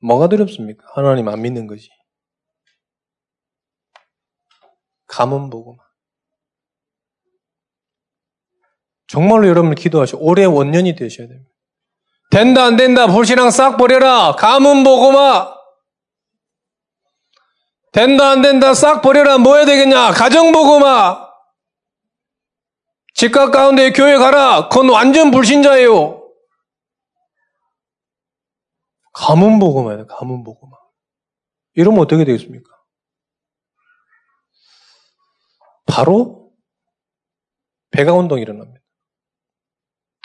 [0.00, 0.86] 뭐가 두렵습니까?
[0.94, 1.90] 하나님 안 믿는 거지.
[5.08, 5.84] 가문 보고만.
[9.08, 10.18] 정말로 여러분 기도하시오.
[10.20, 11.50] 올해 원년이 되셔야 됩니다.
[12.30, 14.32] 된다 안 된다 불신앙 싹 버려라.
[14.32, 15.54] 가문 보고마.
[17.92, 19.38] 된다 안 된다 싹 버려라.
[19.38, 20.12] 뭐 해야 되겠냐?
[20.12, 21.23] 가정 보고마.
[23.14, 24.68] 집값 가운데 교회 가라.
[24.68, 26.20] 그건 완전 불신자예요.
[29.12, 30.06] 가문 보고마요.
[30.06, 30.76] 가문 보고마.
[31.74, 32.68] 이러면 어떻게 되겠습니까?
[35.86, 36.52] 바로
[37.90, 38.80] 배가 운동이 일어납니다.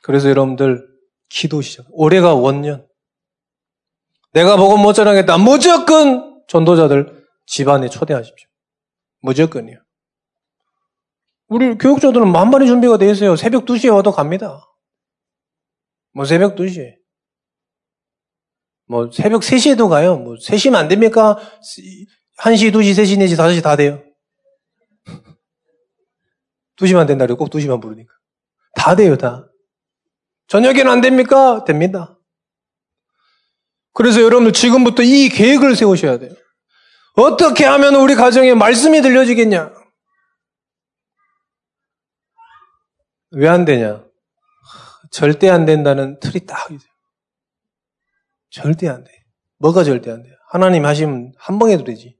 [0.01, 0.87] 그래서 여러분들
[1.29, 1.85] 기도 시작.
[1.91, 2.87] 올해가 원년.
[4.33, 5.37] 내가 복음 못 전하겠다.
[5.37, 8.49] 무조건 전도자들 집안에 초대하십시오.
[9.21, 9.77] 무조건이요.
[11.49, 13.35] 우리 교육자들은 만반의 준비가 돼 있어요.
[13.35, 14.65] 새벽 2시에 와도 갑니다.
[16.13, 16.95] 뭐 새벽 2시에.
[18.87, 20.17] 뭐 새벽 3시에도 가요.
[20.17, 21.37] 뭐 3시면 안 됩니까?
[22.39, 24.03] 1시, 2시, 3시, 4시, 5시 다 돼요.
[26.77, 28.13] 2시만 된다 그래고 꼭 2시만 부르니까.
[28.75, 29.47] 다 돼요, 다.
[30.47, 31.63] 저녁에는 안 됩니까?
[31.63, 32.19] 됩니다.
[33.93, 36.31] 그래서 여러분들 지금부터 이 계획을 세우셔야 돼요.
[37.15, 39.78] 어떻게 하면 우리 가정에 말씀이 들려지겠냐?
[43.31, 44.05] 왜 안 되냐?
[45.11, 46.89] 절대 안 된다는 틀이 딱 있어요.
[48.49, 49.11] 절대 안 돼.
[49.57, 50.29] 뭐가 절대 안 돼?
[50.49, 52.17] 하나님 하시면 한 방에도 되지.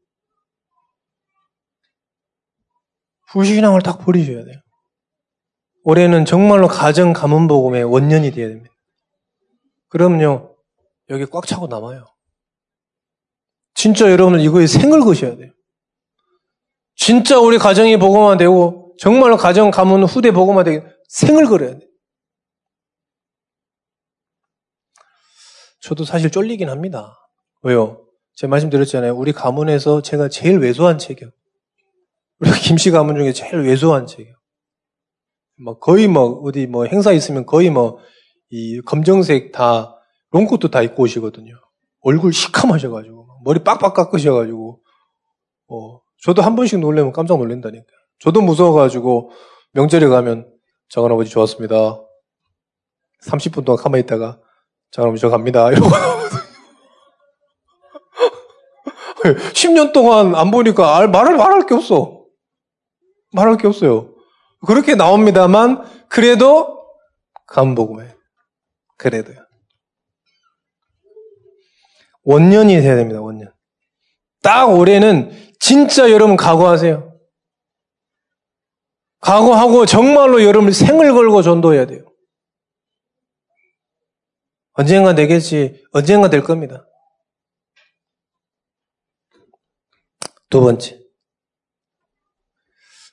[3.32, 4.56] 불신앙을 딱 버리셔야 돼요.
[5.84, 8.74] 올해는 정말로 가정 가문 복음의 원년이 되어야 됩니다.
[9.88, 10.56] 그럼요,
[11.10, 12.06] 여기 꽉 차고 남아요.
[13.74, 15.52] 진짜 여러분은 이거에 생을 거셔야 돼요.
[16.96, 21.90] 진짜 우리 가정이 복음화 되고 정말로 가정 가문 후대 복음화 되게 생을 걸어야 돼요.
[25.82, 27.18] 저도 사실 쫄리긴 합니다.
[27.62, 28.06] 왜요?
[28.36, 29.16] 제가 말씀드렸잖아요.
[29.16, 31.30] 우리 가문에서 제가 제일 왜소한 책이요.
[32.40, 34.34] 우리 김씨 가문 중에 제일 왜소한 책이요.
[35.58, 38.00] 막 거의 뭐 어디 뭐 행사 있으면 거의 뭐
[38.50, 39.96] 이 검정색 다
[40.32, 41.54] 롱코트 다 입고 오시거든요.
[42.02, 44.82] 얼굴 시커머셔가지고 머리 빡빡 깎으셔가지고
[45.68, 47.86] 어 저도 한 번씩 놀래면 깜짝 놀란다니까.
[48.20, 49.32] 저도 무서워가지고
[49.74, 50.52] 명절에 가면
[50.90, 52.02] 장할아버지 좋았습니다.
[53.24, 54.40] 30분 동안 가만히 있다가
[54.92, 55.72] 장할아버지 저 갑니다.
[55.72, 55.90] 이러고
[59.54, 62.26] 10년 동안 안 보니까 말을 말할 게 없어.
[63.32, 64.14] 말할 게 없어요.
[64.66, 66.84] 그렇게 나옵니다만 그래도
[67.48, 68.16] 간복음에
[68.98, 69.38] 그래도요.
[72.24, 73.22] 원년이 돼야 됩니다.
[73.22, 73.52] 원년.
[74.42, 77.09] 딱 올해는 진짜 여러분 각오하세요.
[79.22, 82.06] 각오하고 정말로 여러분 생을 걸고 전도해야 돼요.
[84.74, 85.84] 언젠가 되겠지.
[85.92, 86.86] 언젠가 될 겁니다.
[90.50, 90.98] 두 번째.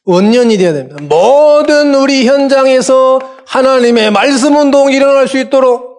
[0.05, 1.03] 원년이 되어야 됩니다.
[1.03, 5.97] 모든 우리 현장에서 하나님의 말씀 운동이 일어날 수 있도록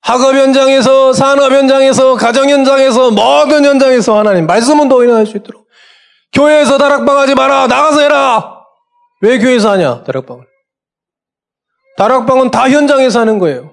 [0.00, 5.65] 학업 현장에서 산업 현장에서 가정 현장에서 모든 현장에서 하나님 말씀 운동이 일어날 수 있도록
[6.32, 8.64] 교회에서 다락방 하지 마라 나가서 해라
[9.22, 10.46] 왜 교회에서 하냐 다락방을
[11.96, 13.72] 다락방은 다 현장에서 하는 거예요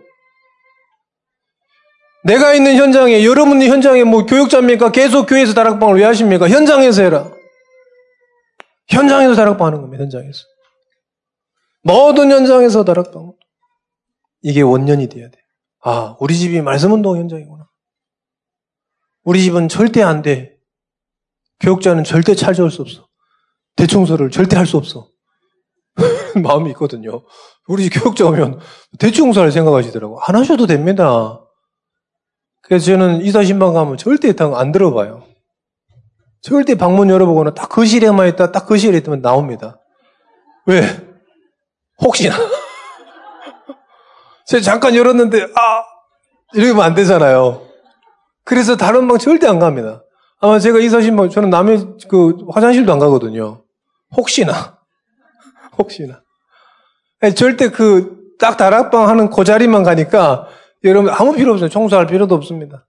[2.25, 7.31] 내가 있는 현장에 여러분이 현장에 뭐 교육자입니까 계속 교회에서 다락방을 왜 하십니까 현장에서 해라
[8.89, 10.03] 현장에서 다락방 하는 겁니다.
[10.03, 10.43] 현장에서.
[11.83, 13.33] 모든 현장에서 다락방.
[14.41, 15.37] 이게 원년이 돼야 돼.
[15.83, 17.67] 아, 우리 집이 말씀 운동 현장이구나.
[19.23, 20.52] 우리 집은 절대 안 돼.
[21.63, 23.07] 교육자는 절대 찾아올 수 없어.
[23.77, 25.07] 대청소를 절대 할 수 없어.
[26.43, 27.23] 마음이 있거든요.
[27.67, 28.59] 우리 집 교육자 오면
[28.99, 30.19] 대청소할 생각하시더라고.
[30.21, 31.39] 안 하셔도 됩니다.
[32.63, 35.23] 그래서 저는 이사신방 가면 절대 안 들어봐요.
[36.41, 39.79] 절대 방문 열어보거나 딱 거실에만 있다, 딱 거실에 있으면 나옵니다.
[40.65, 40.81] 왜?
[42.01, 42.35] 혹시나.
[44.47, 45.83] 제가 잠깐 열었는데, 아!
[46.53, 47.65] 이러면 안 되잖아요.
[48.43, 50.02] 그래서 다른 방 절대 안 갑니다.
[50.43, 53.63] 아마 제가 이사 신 방, 저는 남의 그 화장실도 안 가거든요.
[54.15, 54.77] 혹시나.
[55.79, 56.21] 혹시나.
[57.21, 60.47] 아니, 절대 그 딱 다락방 하는 그 자리만 가니까
[60.83, 61.69] 여러분 아무 필요 없어요.
[61.69, 62.85] 청소할 필요도 없습니다.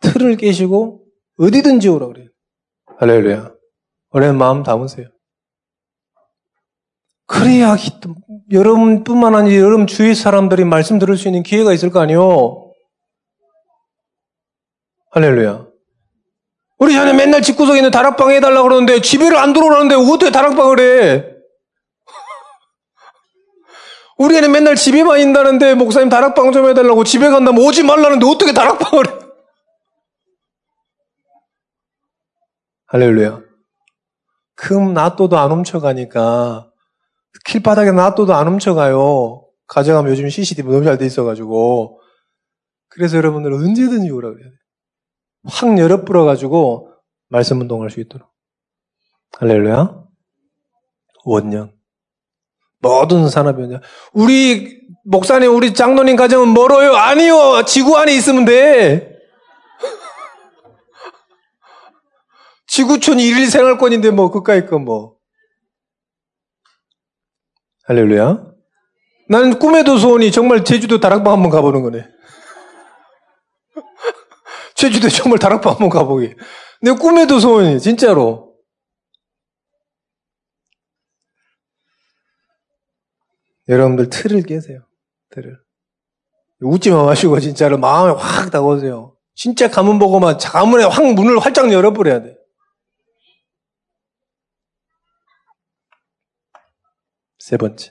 [0.00, 1.04] 틀을 깨시고
[1.38, 2.28] 어디든지 오라 그래요.
[2.98, 3.52] 할렐루야.
[4.12, 5.08] 올해 마음 담으세요.
[7.26, 7.76] 그래야
[8.50, 12.67] 여러분뿐만 아니라 여러분 주위 사람들이 말씀 들을 수 있는 기회가 있을 거 아니요.
[15.18, 15.66] 할렐루야.
[16.78, 21.34] 우리 자네 맨날 집구석에 있는 다락방 해달라고 그러는데 집에를 안 들어오라는데 어떻게 다락방을 해?
[24.16, 29.08] 우리 애는 맨날 집에만 있다는데 목사님 다락방 좀 해달라고 집에 간다면 오지 말라는데 어떻게 다락방을
[29.08, 29.10] 해?
[32.86, 33.40] 할렐루야.
[34.54, 36.70] 금 놔둬도 안 훔쳐가니까
[37.44, 39.44] 길바닥에 놔둬도 안 훔쳐가요.
[39.66, 42.00] 가져가면 요즘 CCTV 너무 잘 돼 있어가지고
[42.88, 44.54] 그래서 여러분들 언제든지 오라 그래야 돼.
[45.48, 46.92] 확 열어 불어가지고
[47.28, 48.28] 말씀 운동할 수 있도록.
[49.38, 50.04] 할렐루야.
[51.24, 51.72] 원년.
[52.80, 53.80] 모든 산업이 원년.
[54.12, 56.94] 우리 목사님, 우리 장로님 가정은 멀어요.
[56.94, 57.64] 아니요.
[57.66, 59.16] 지구 안에 있으면 돼.
[62.66, 65.16] 지구촌 일일 생활권인데 뭐 그까이 거 뭐.
[67.84, 68.44] 할렐루야.
[69.30, 72.06] 나는 꿈에도 소원이 정말 제주도 다락방 한번 가보는 거네.
[74.78, 76.36] 제주도 정말 다락방 한번 가보기.
[76.82, 78.56] 내 꿈에도 소원이 진짜로.
[83.68, 84.86] 여러분들 틀을 깨세요.
[85.30, 85.58] 틀을.
[86.60, 89.16] 웃지만 마시고 진짜로 마음에 확 다가오세요.
[89.34, 92.36] 진짜 가문 보고만 가문에 확 문을 활짝 열어버려야 돼.
[97.40, 97.90] 세 번째.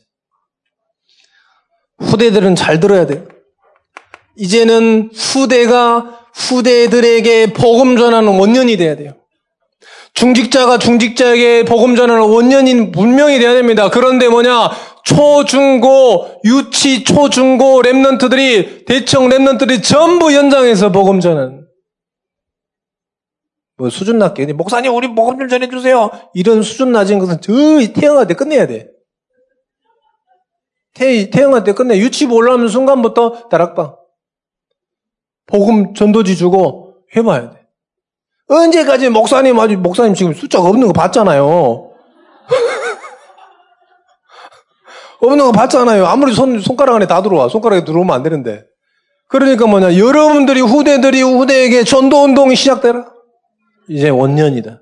[2.00, 3.28] 후대들은 잘 들어야 돼요.
[4.38, 9.14] 이제는 후대가 후대들에게 복음 전하는 원년이 돼야 돼요.
[10.14, 13.90] 중직자가 중직자에게 복음 전하는 원년인 분명히 돼야 됩니다.
[13.90, 14.72] 그런데 뭐냐?
[15.04, 21.68] 초, 중, 고, 유치, 초, 중, 고 랩런트들이 대청 랩런트들이 전부 현장에서 복음 전하는
[23.78, 26.10] 뭐 수준 낮게 목사님 우리 복음 좀 전해 주세요.
[26.34, 27.54] 이런 수준 낮은 것은 저
[27.94, 28.90] 태어날 때 끝내야 돼.
[30.94, 31.98] 태, 태어날 때 끝내.
[32.00, 33.96] 유치부 올라오는 순간부터 다락방.
[35.48, 37.68] 복음 전도지 주고 해봐야 돼.
[38.50, 41.44] 언제까지 목사님 아주 목사님 지금 숫자가 없는 거 봤잖아요.
[45.20, 46.06] 없는 거 봤잖아요.
[46.06, 47.50] 아무리 손, 손가락 안에 다 들어와.
[47.50, 48.64] 손가락에 들어오면 안 되는데.
[49.28, 49.98] 그러니까 뭐냐.
[49.98, 53.06] 여러분들이 후대들이 후대에게 전도 운동이 시작되라.
[53.90, 54.82] 이제 원년이다.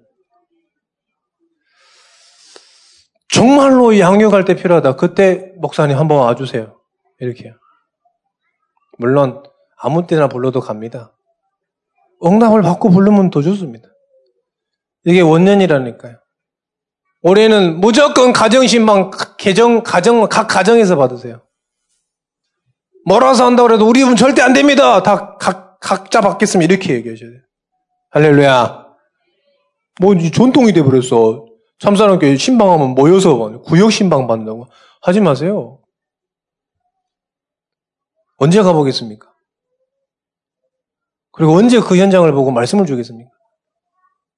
[3.30, 4.96] 정말로 양육할 때 필요하다.
[4.96, 6.78] 그때 목사님 한번 와주세요.
[7.20, 7.54] 이렇게요.
[8.98, 9.44] 물론
[9.78, 11.14] 아무 때나 불러도 갑니다.
[12.24, 13.88] 응답을 받고 부르면 더 좋습니다.
[15.06, 16.18] 이게 원년이라니까요.
[17.22, 21.42] 올해는 무조건 가정신방, 개정, 가정, 각 가정에서 받으세요.
[23.06, 25.04] 몰아서 한다고 해도 우리 집은 절대 안 됩니다.
[25.04, 27.42] 다 각, 각자 받겠으면 이렇게 얘기하셔야 돼요.
[28.12, 28.86] 할렐루야.
[30.02, 31.46] 뭐, 전통이 돼버렸어.
[31.80, 34.68] 참사랑교회 신방하면 모여서 구역 신방 받는다고.
[35.02, 35.82] 하지 마세요.
[38.38, 39.35] 언제 가보겠습니까?
[41.36, 43.30] 그리고 언제 그 현장을 보고 말씀을 주겠습니까?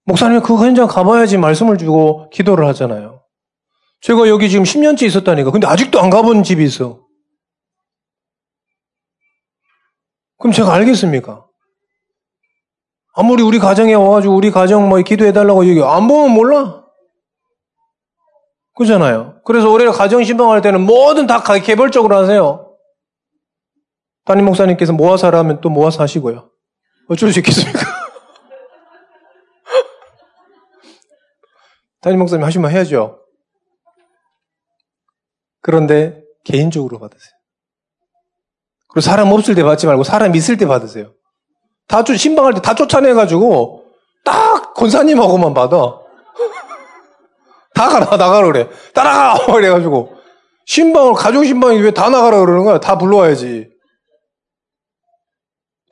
[0.05, 3.23] 목사님 그 현장 가봐야지 말씀을 주고 기도를 하잖아요.
[4.01, 5.51] 제가 여기 지금 10년째 있었다니까.
[5.51, 7.05] 근데 아직도 안 가본 집이 있어.
[10.39, 11.45] 그럼 제가 알겠습니까?
[13.13, 16.83] 아무리 우리 가정에 와가지고 우리 가정 뭐 기도해달라고 얘기 안 보면 몰라.
[18.75, 19.41] 그잖아요.
[19.43, 22.75] 그래서 올해 가정 신방할 때는 뭐든 다 개별적으로 하세요.
[24.25, 26.51] 담임 목사님께서 모아서 하라면 또 모아서 하시고요.
[27.09, 27.79] 어쩔 수 있겠습니까?
[32.01, 33.19] 담임 목사님 하시면 해야죠.
[35.61, 37.31] 그런데 개인적으로 받으세요.
[38.89, 41.13] 그리고 사람 없을 때 받지 말고 사람 있을 때 받으세요.
[41.87, 43.85] 다 쫓, 신방할 때 다 쫓아내가지고
[44.23, 45.75] 딱 권사님하고만 받아.
[47.73, 48.69] 다 가라, 나가라 그래.
[48.93, 49.45] 따라가!
[49.53, 50.15] 그래가지고.
[50.65, 52.79] 신방을, 가족 신방이 왜 다 나가라 그러는 거야?
[52.79, 53.69] 다 불러와야지.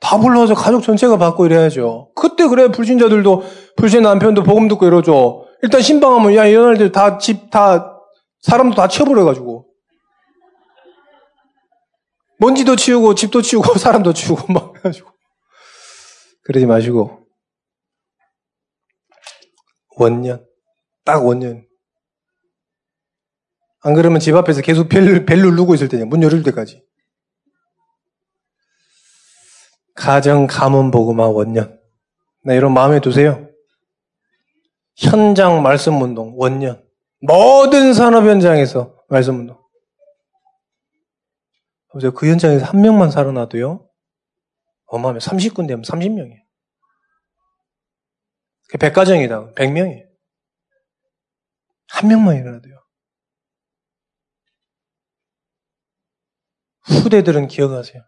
[0.00, 2.12] 다 불러와서 가족 전체가 받고 이래야죠.
[2.14, 3.42] 그때 그래, 불신자들도,
[3.76, 5.46] 불신 남편도 복음 듣고 이러죠.
[5.62, 7.98] 일단 신방하면, 야, 이런 애들 다 집, 다,
[8.40, 9.66] 사람도 다 치워버려가지고.
[12.38, 15.10] 먼지도 치우고, 집도 치우고, 사람도 치우고, 막 해가지고.
[16.44, 17.26] 그러지 마시고.
[19.96, 20.44] 원년.
[21.04, 21.66] 딱 원년.
[23.82, 26.04] 안 그러면 집 앞에서 계속 벨, 벨 누르고 있을 테냐.
[26.04, 26.82] 문 열을 때까지.
[29.96, 31.80] 가정 가문 보고마 원년.
[32.44, 33.50] 네, 이런 마음에 두세요.
[34.96, 36.86] 현장 말씀 운동 원년.
[37.20, 39.58] 모든 산업 현장에서 말씀 운동.
[41.88, 42.12] 보세요.
[42.12, 43.88] 그 현장에서 한 명만 살아나도요.
[44.86, 45.18] 어마어마해.
[45.18, 46.44] 30군 되면 30명이에요.
[48.74, 49.54] 100가정이다.
[49.54, 50.06] 100명이에요.
[51.88, 52.76] 한 명만 일어나도요.
[56.84, 58.02] 후대들은 기억하세요.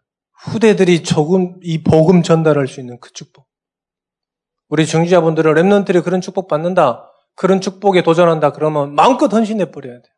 [0.45, 3.47] 후대들이 조금 이 복음 전달할 수 있는 그 축복.
[4.69, 7.11] 우리 중직자분들은 Remnant들이 그런 축복 받는다.
[7.35, 8.51] 그런 축복에 도전한다.
[8.51, 10.13] 그러면 마음껏 헌신해 버려야 돼요.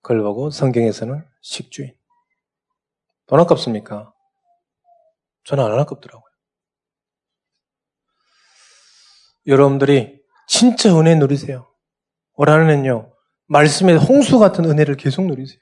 [0.00, 1.94] 그걸 보고 성경에서는 식주인.
[3.26, 4.12] 돈 아깝습니까?
[5.44, 6.30] 저는 안 아깝더라고요.
[9.46, 11.72] 여러분들이 진짜 은혜 누리세요.
[12.34, 13.12] 올한해는요,
[13.46, 15.60] 말씀의 홍수 같은 은혜를 계속 누리세요.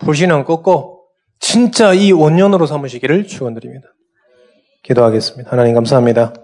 [0.00, 1.06] 불신앙 꺾고
[1.38, 3.88] 진짜 이 원년으로 삼으시기를 축원드립니다.
[4.82, 5.50] 기도하겠습니다.
[5.50, 6.34] 하나님 감사합니다.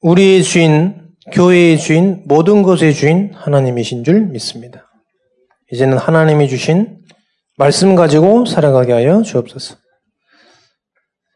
[0.00, 4.88] 우리의 주인, 교회의 주인, 모든 것의 주인 하나님이신 줄 믿습니다.
[5.72, 7.00] 이제는 하나님이 주신
[7.56, 9.76] 말씀 가지고 살아가게 하여 주옵소서.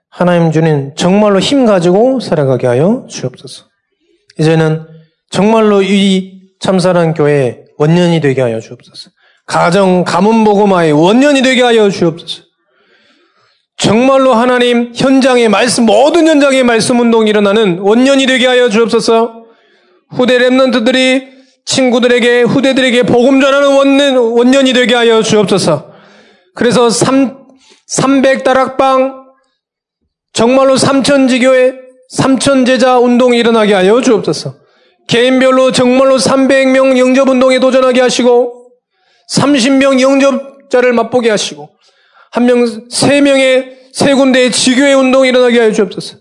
[0.09, 3.67] 하나님 주님 정말로 힘 가지고 살아가게 하여 주옵소서.
[4.39, 4.87] 이제는
[5.31, 9.11] 정말로 이 참사랑 교회 원년이 되게 하여 주옵소서.
[9.47, 12.43] 가정 가문 복음화의 원년이 되게 하여 주옵소서.
[13.79, 19.45] 정말로 하나님 현장의 말씀 모든 현장의 말씀 운동이 일어나는 원년이 되게 하여 주옵소서.
[20.11, 21.31] 후대 랩런트들이
[21.65, 25.91] 친구들에게 후대들에게 복음 전하는 원년, 원년이 되게 하여 주옵소서.
[26.55, 27.47] 그래서 3,
[27.97, 29.15] 300다락방
[30.35, 31.73] 정말로 삼천지교회
[32.11, 34.60] 삼천제자 운동이 일어나게 하여 주옵소서.
[35.11, 38.71] 개인별로 정말로 300명 영접운동에 도전하게 하시고
[39.35, 41.69] 30명 영접자를 맛보게 하시고
[42.31, 46.19] 한 명, 세 명의 세 군데의 지교회 운동이 일어나게 하여 주옵소서.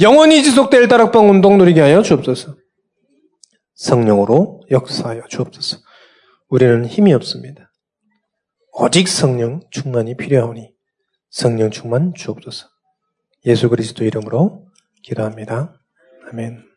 [0.00, 2.56] 영원히 지속될 다락방 운동 누리게 하여 주옵소서.
[3.74, 5.76] 성령으로 역사하여 주옵소서.
[6.48, 7.70] 우리는 힘이 없습니다.
[8.72, 10.70] 오직 성령 충만이 필요하오니
[11.28, 12.66] 성령 충만 주옵소서.
[13.44, 14.64] 예수 그리스도 이름으로
[15.02, 15.74] 기도합니다.
[16.30, 16.71] 아멘.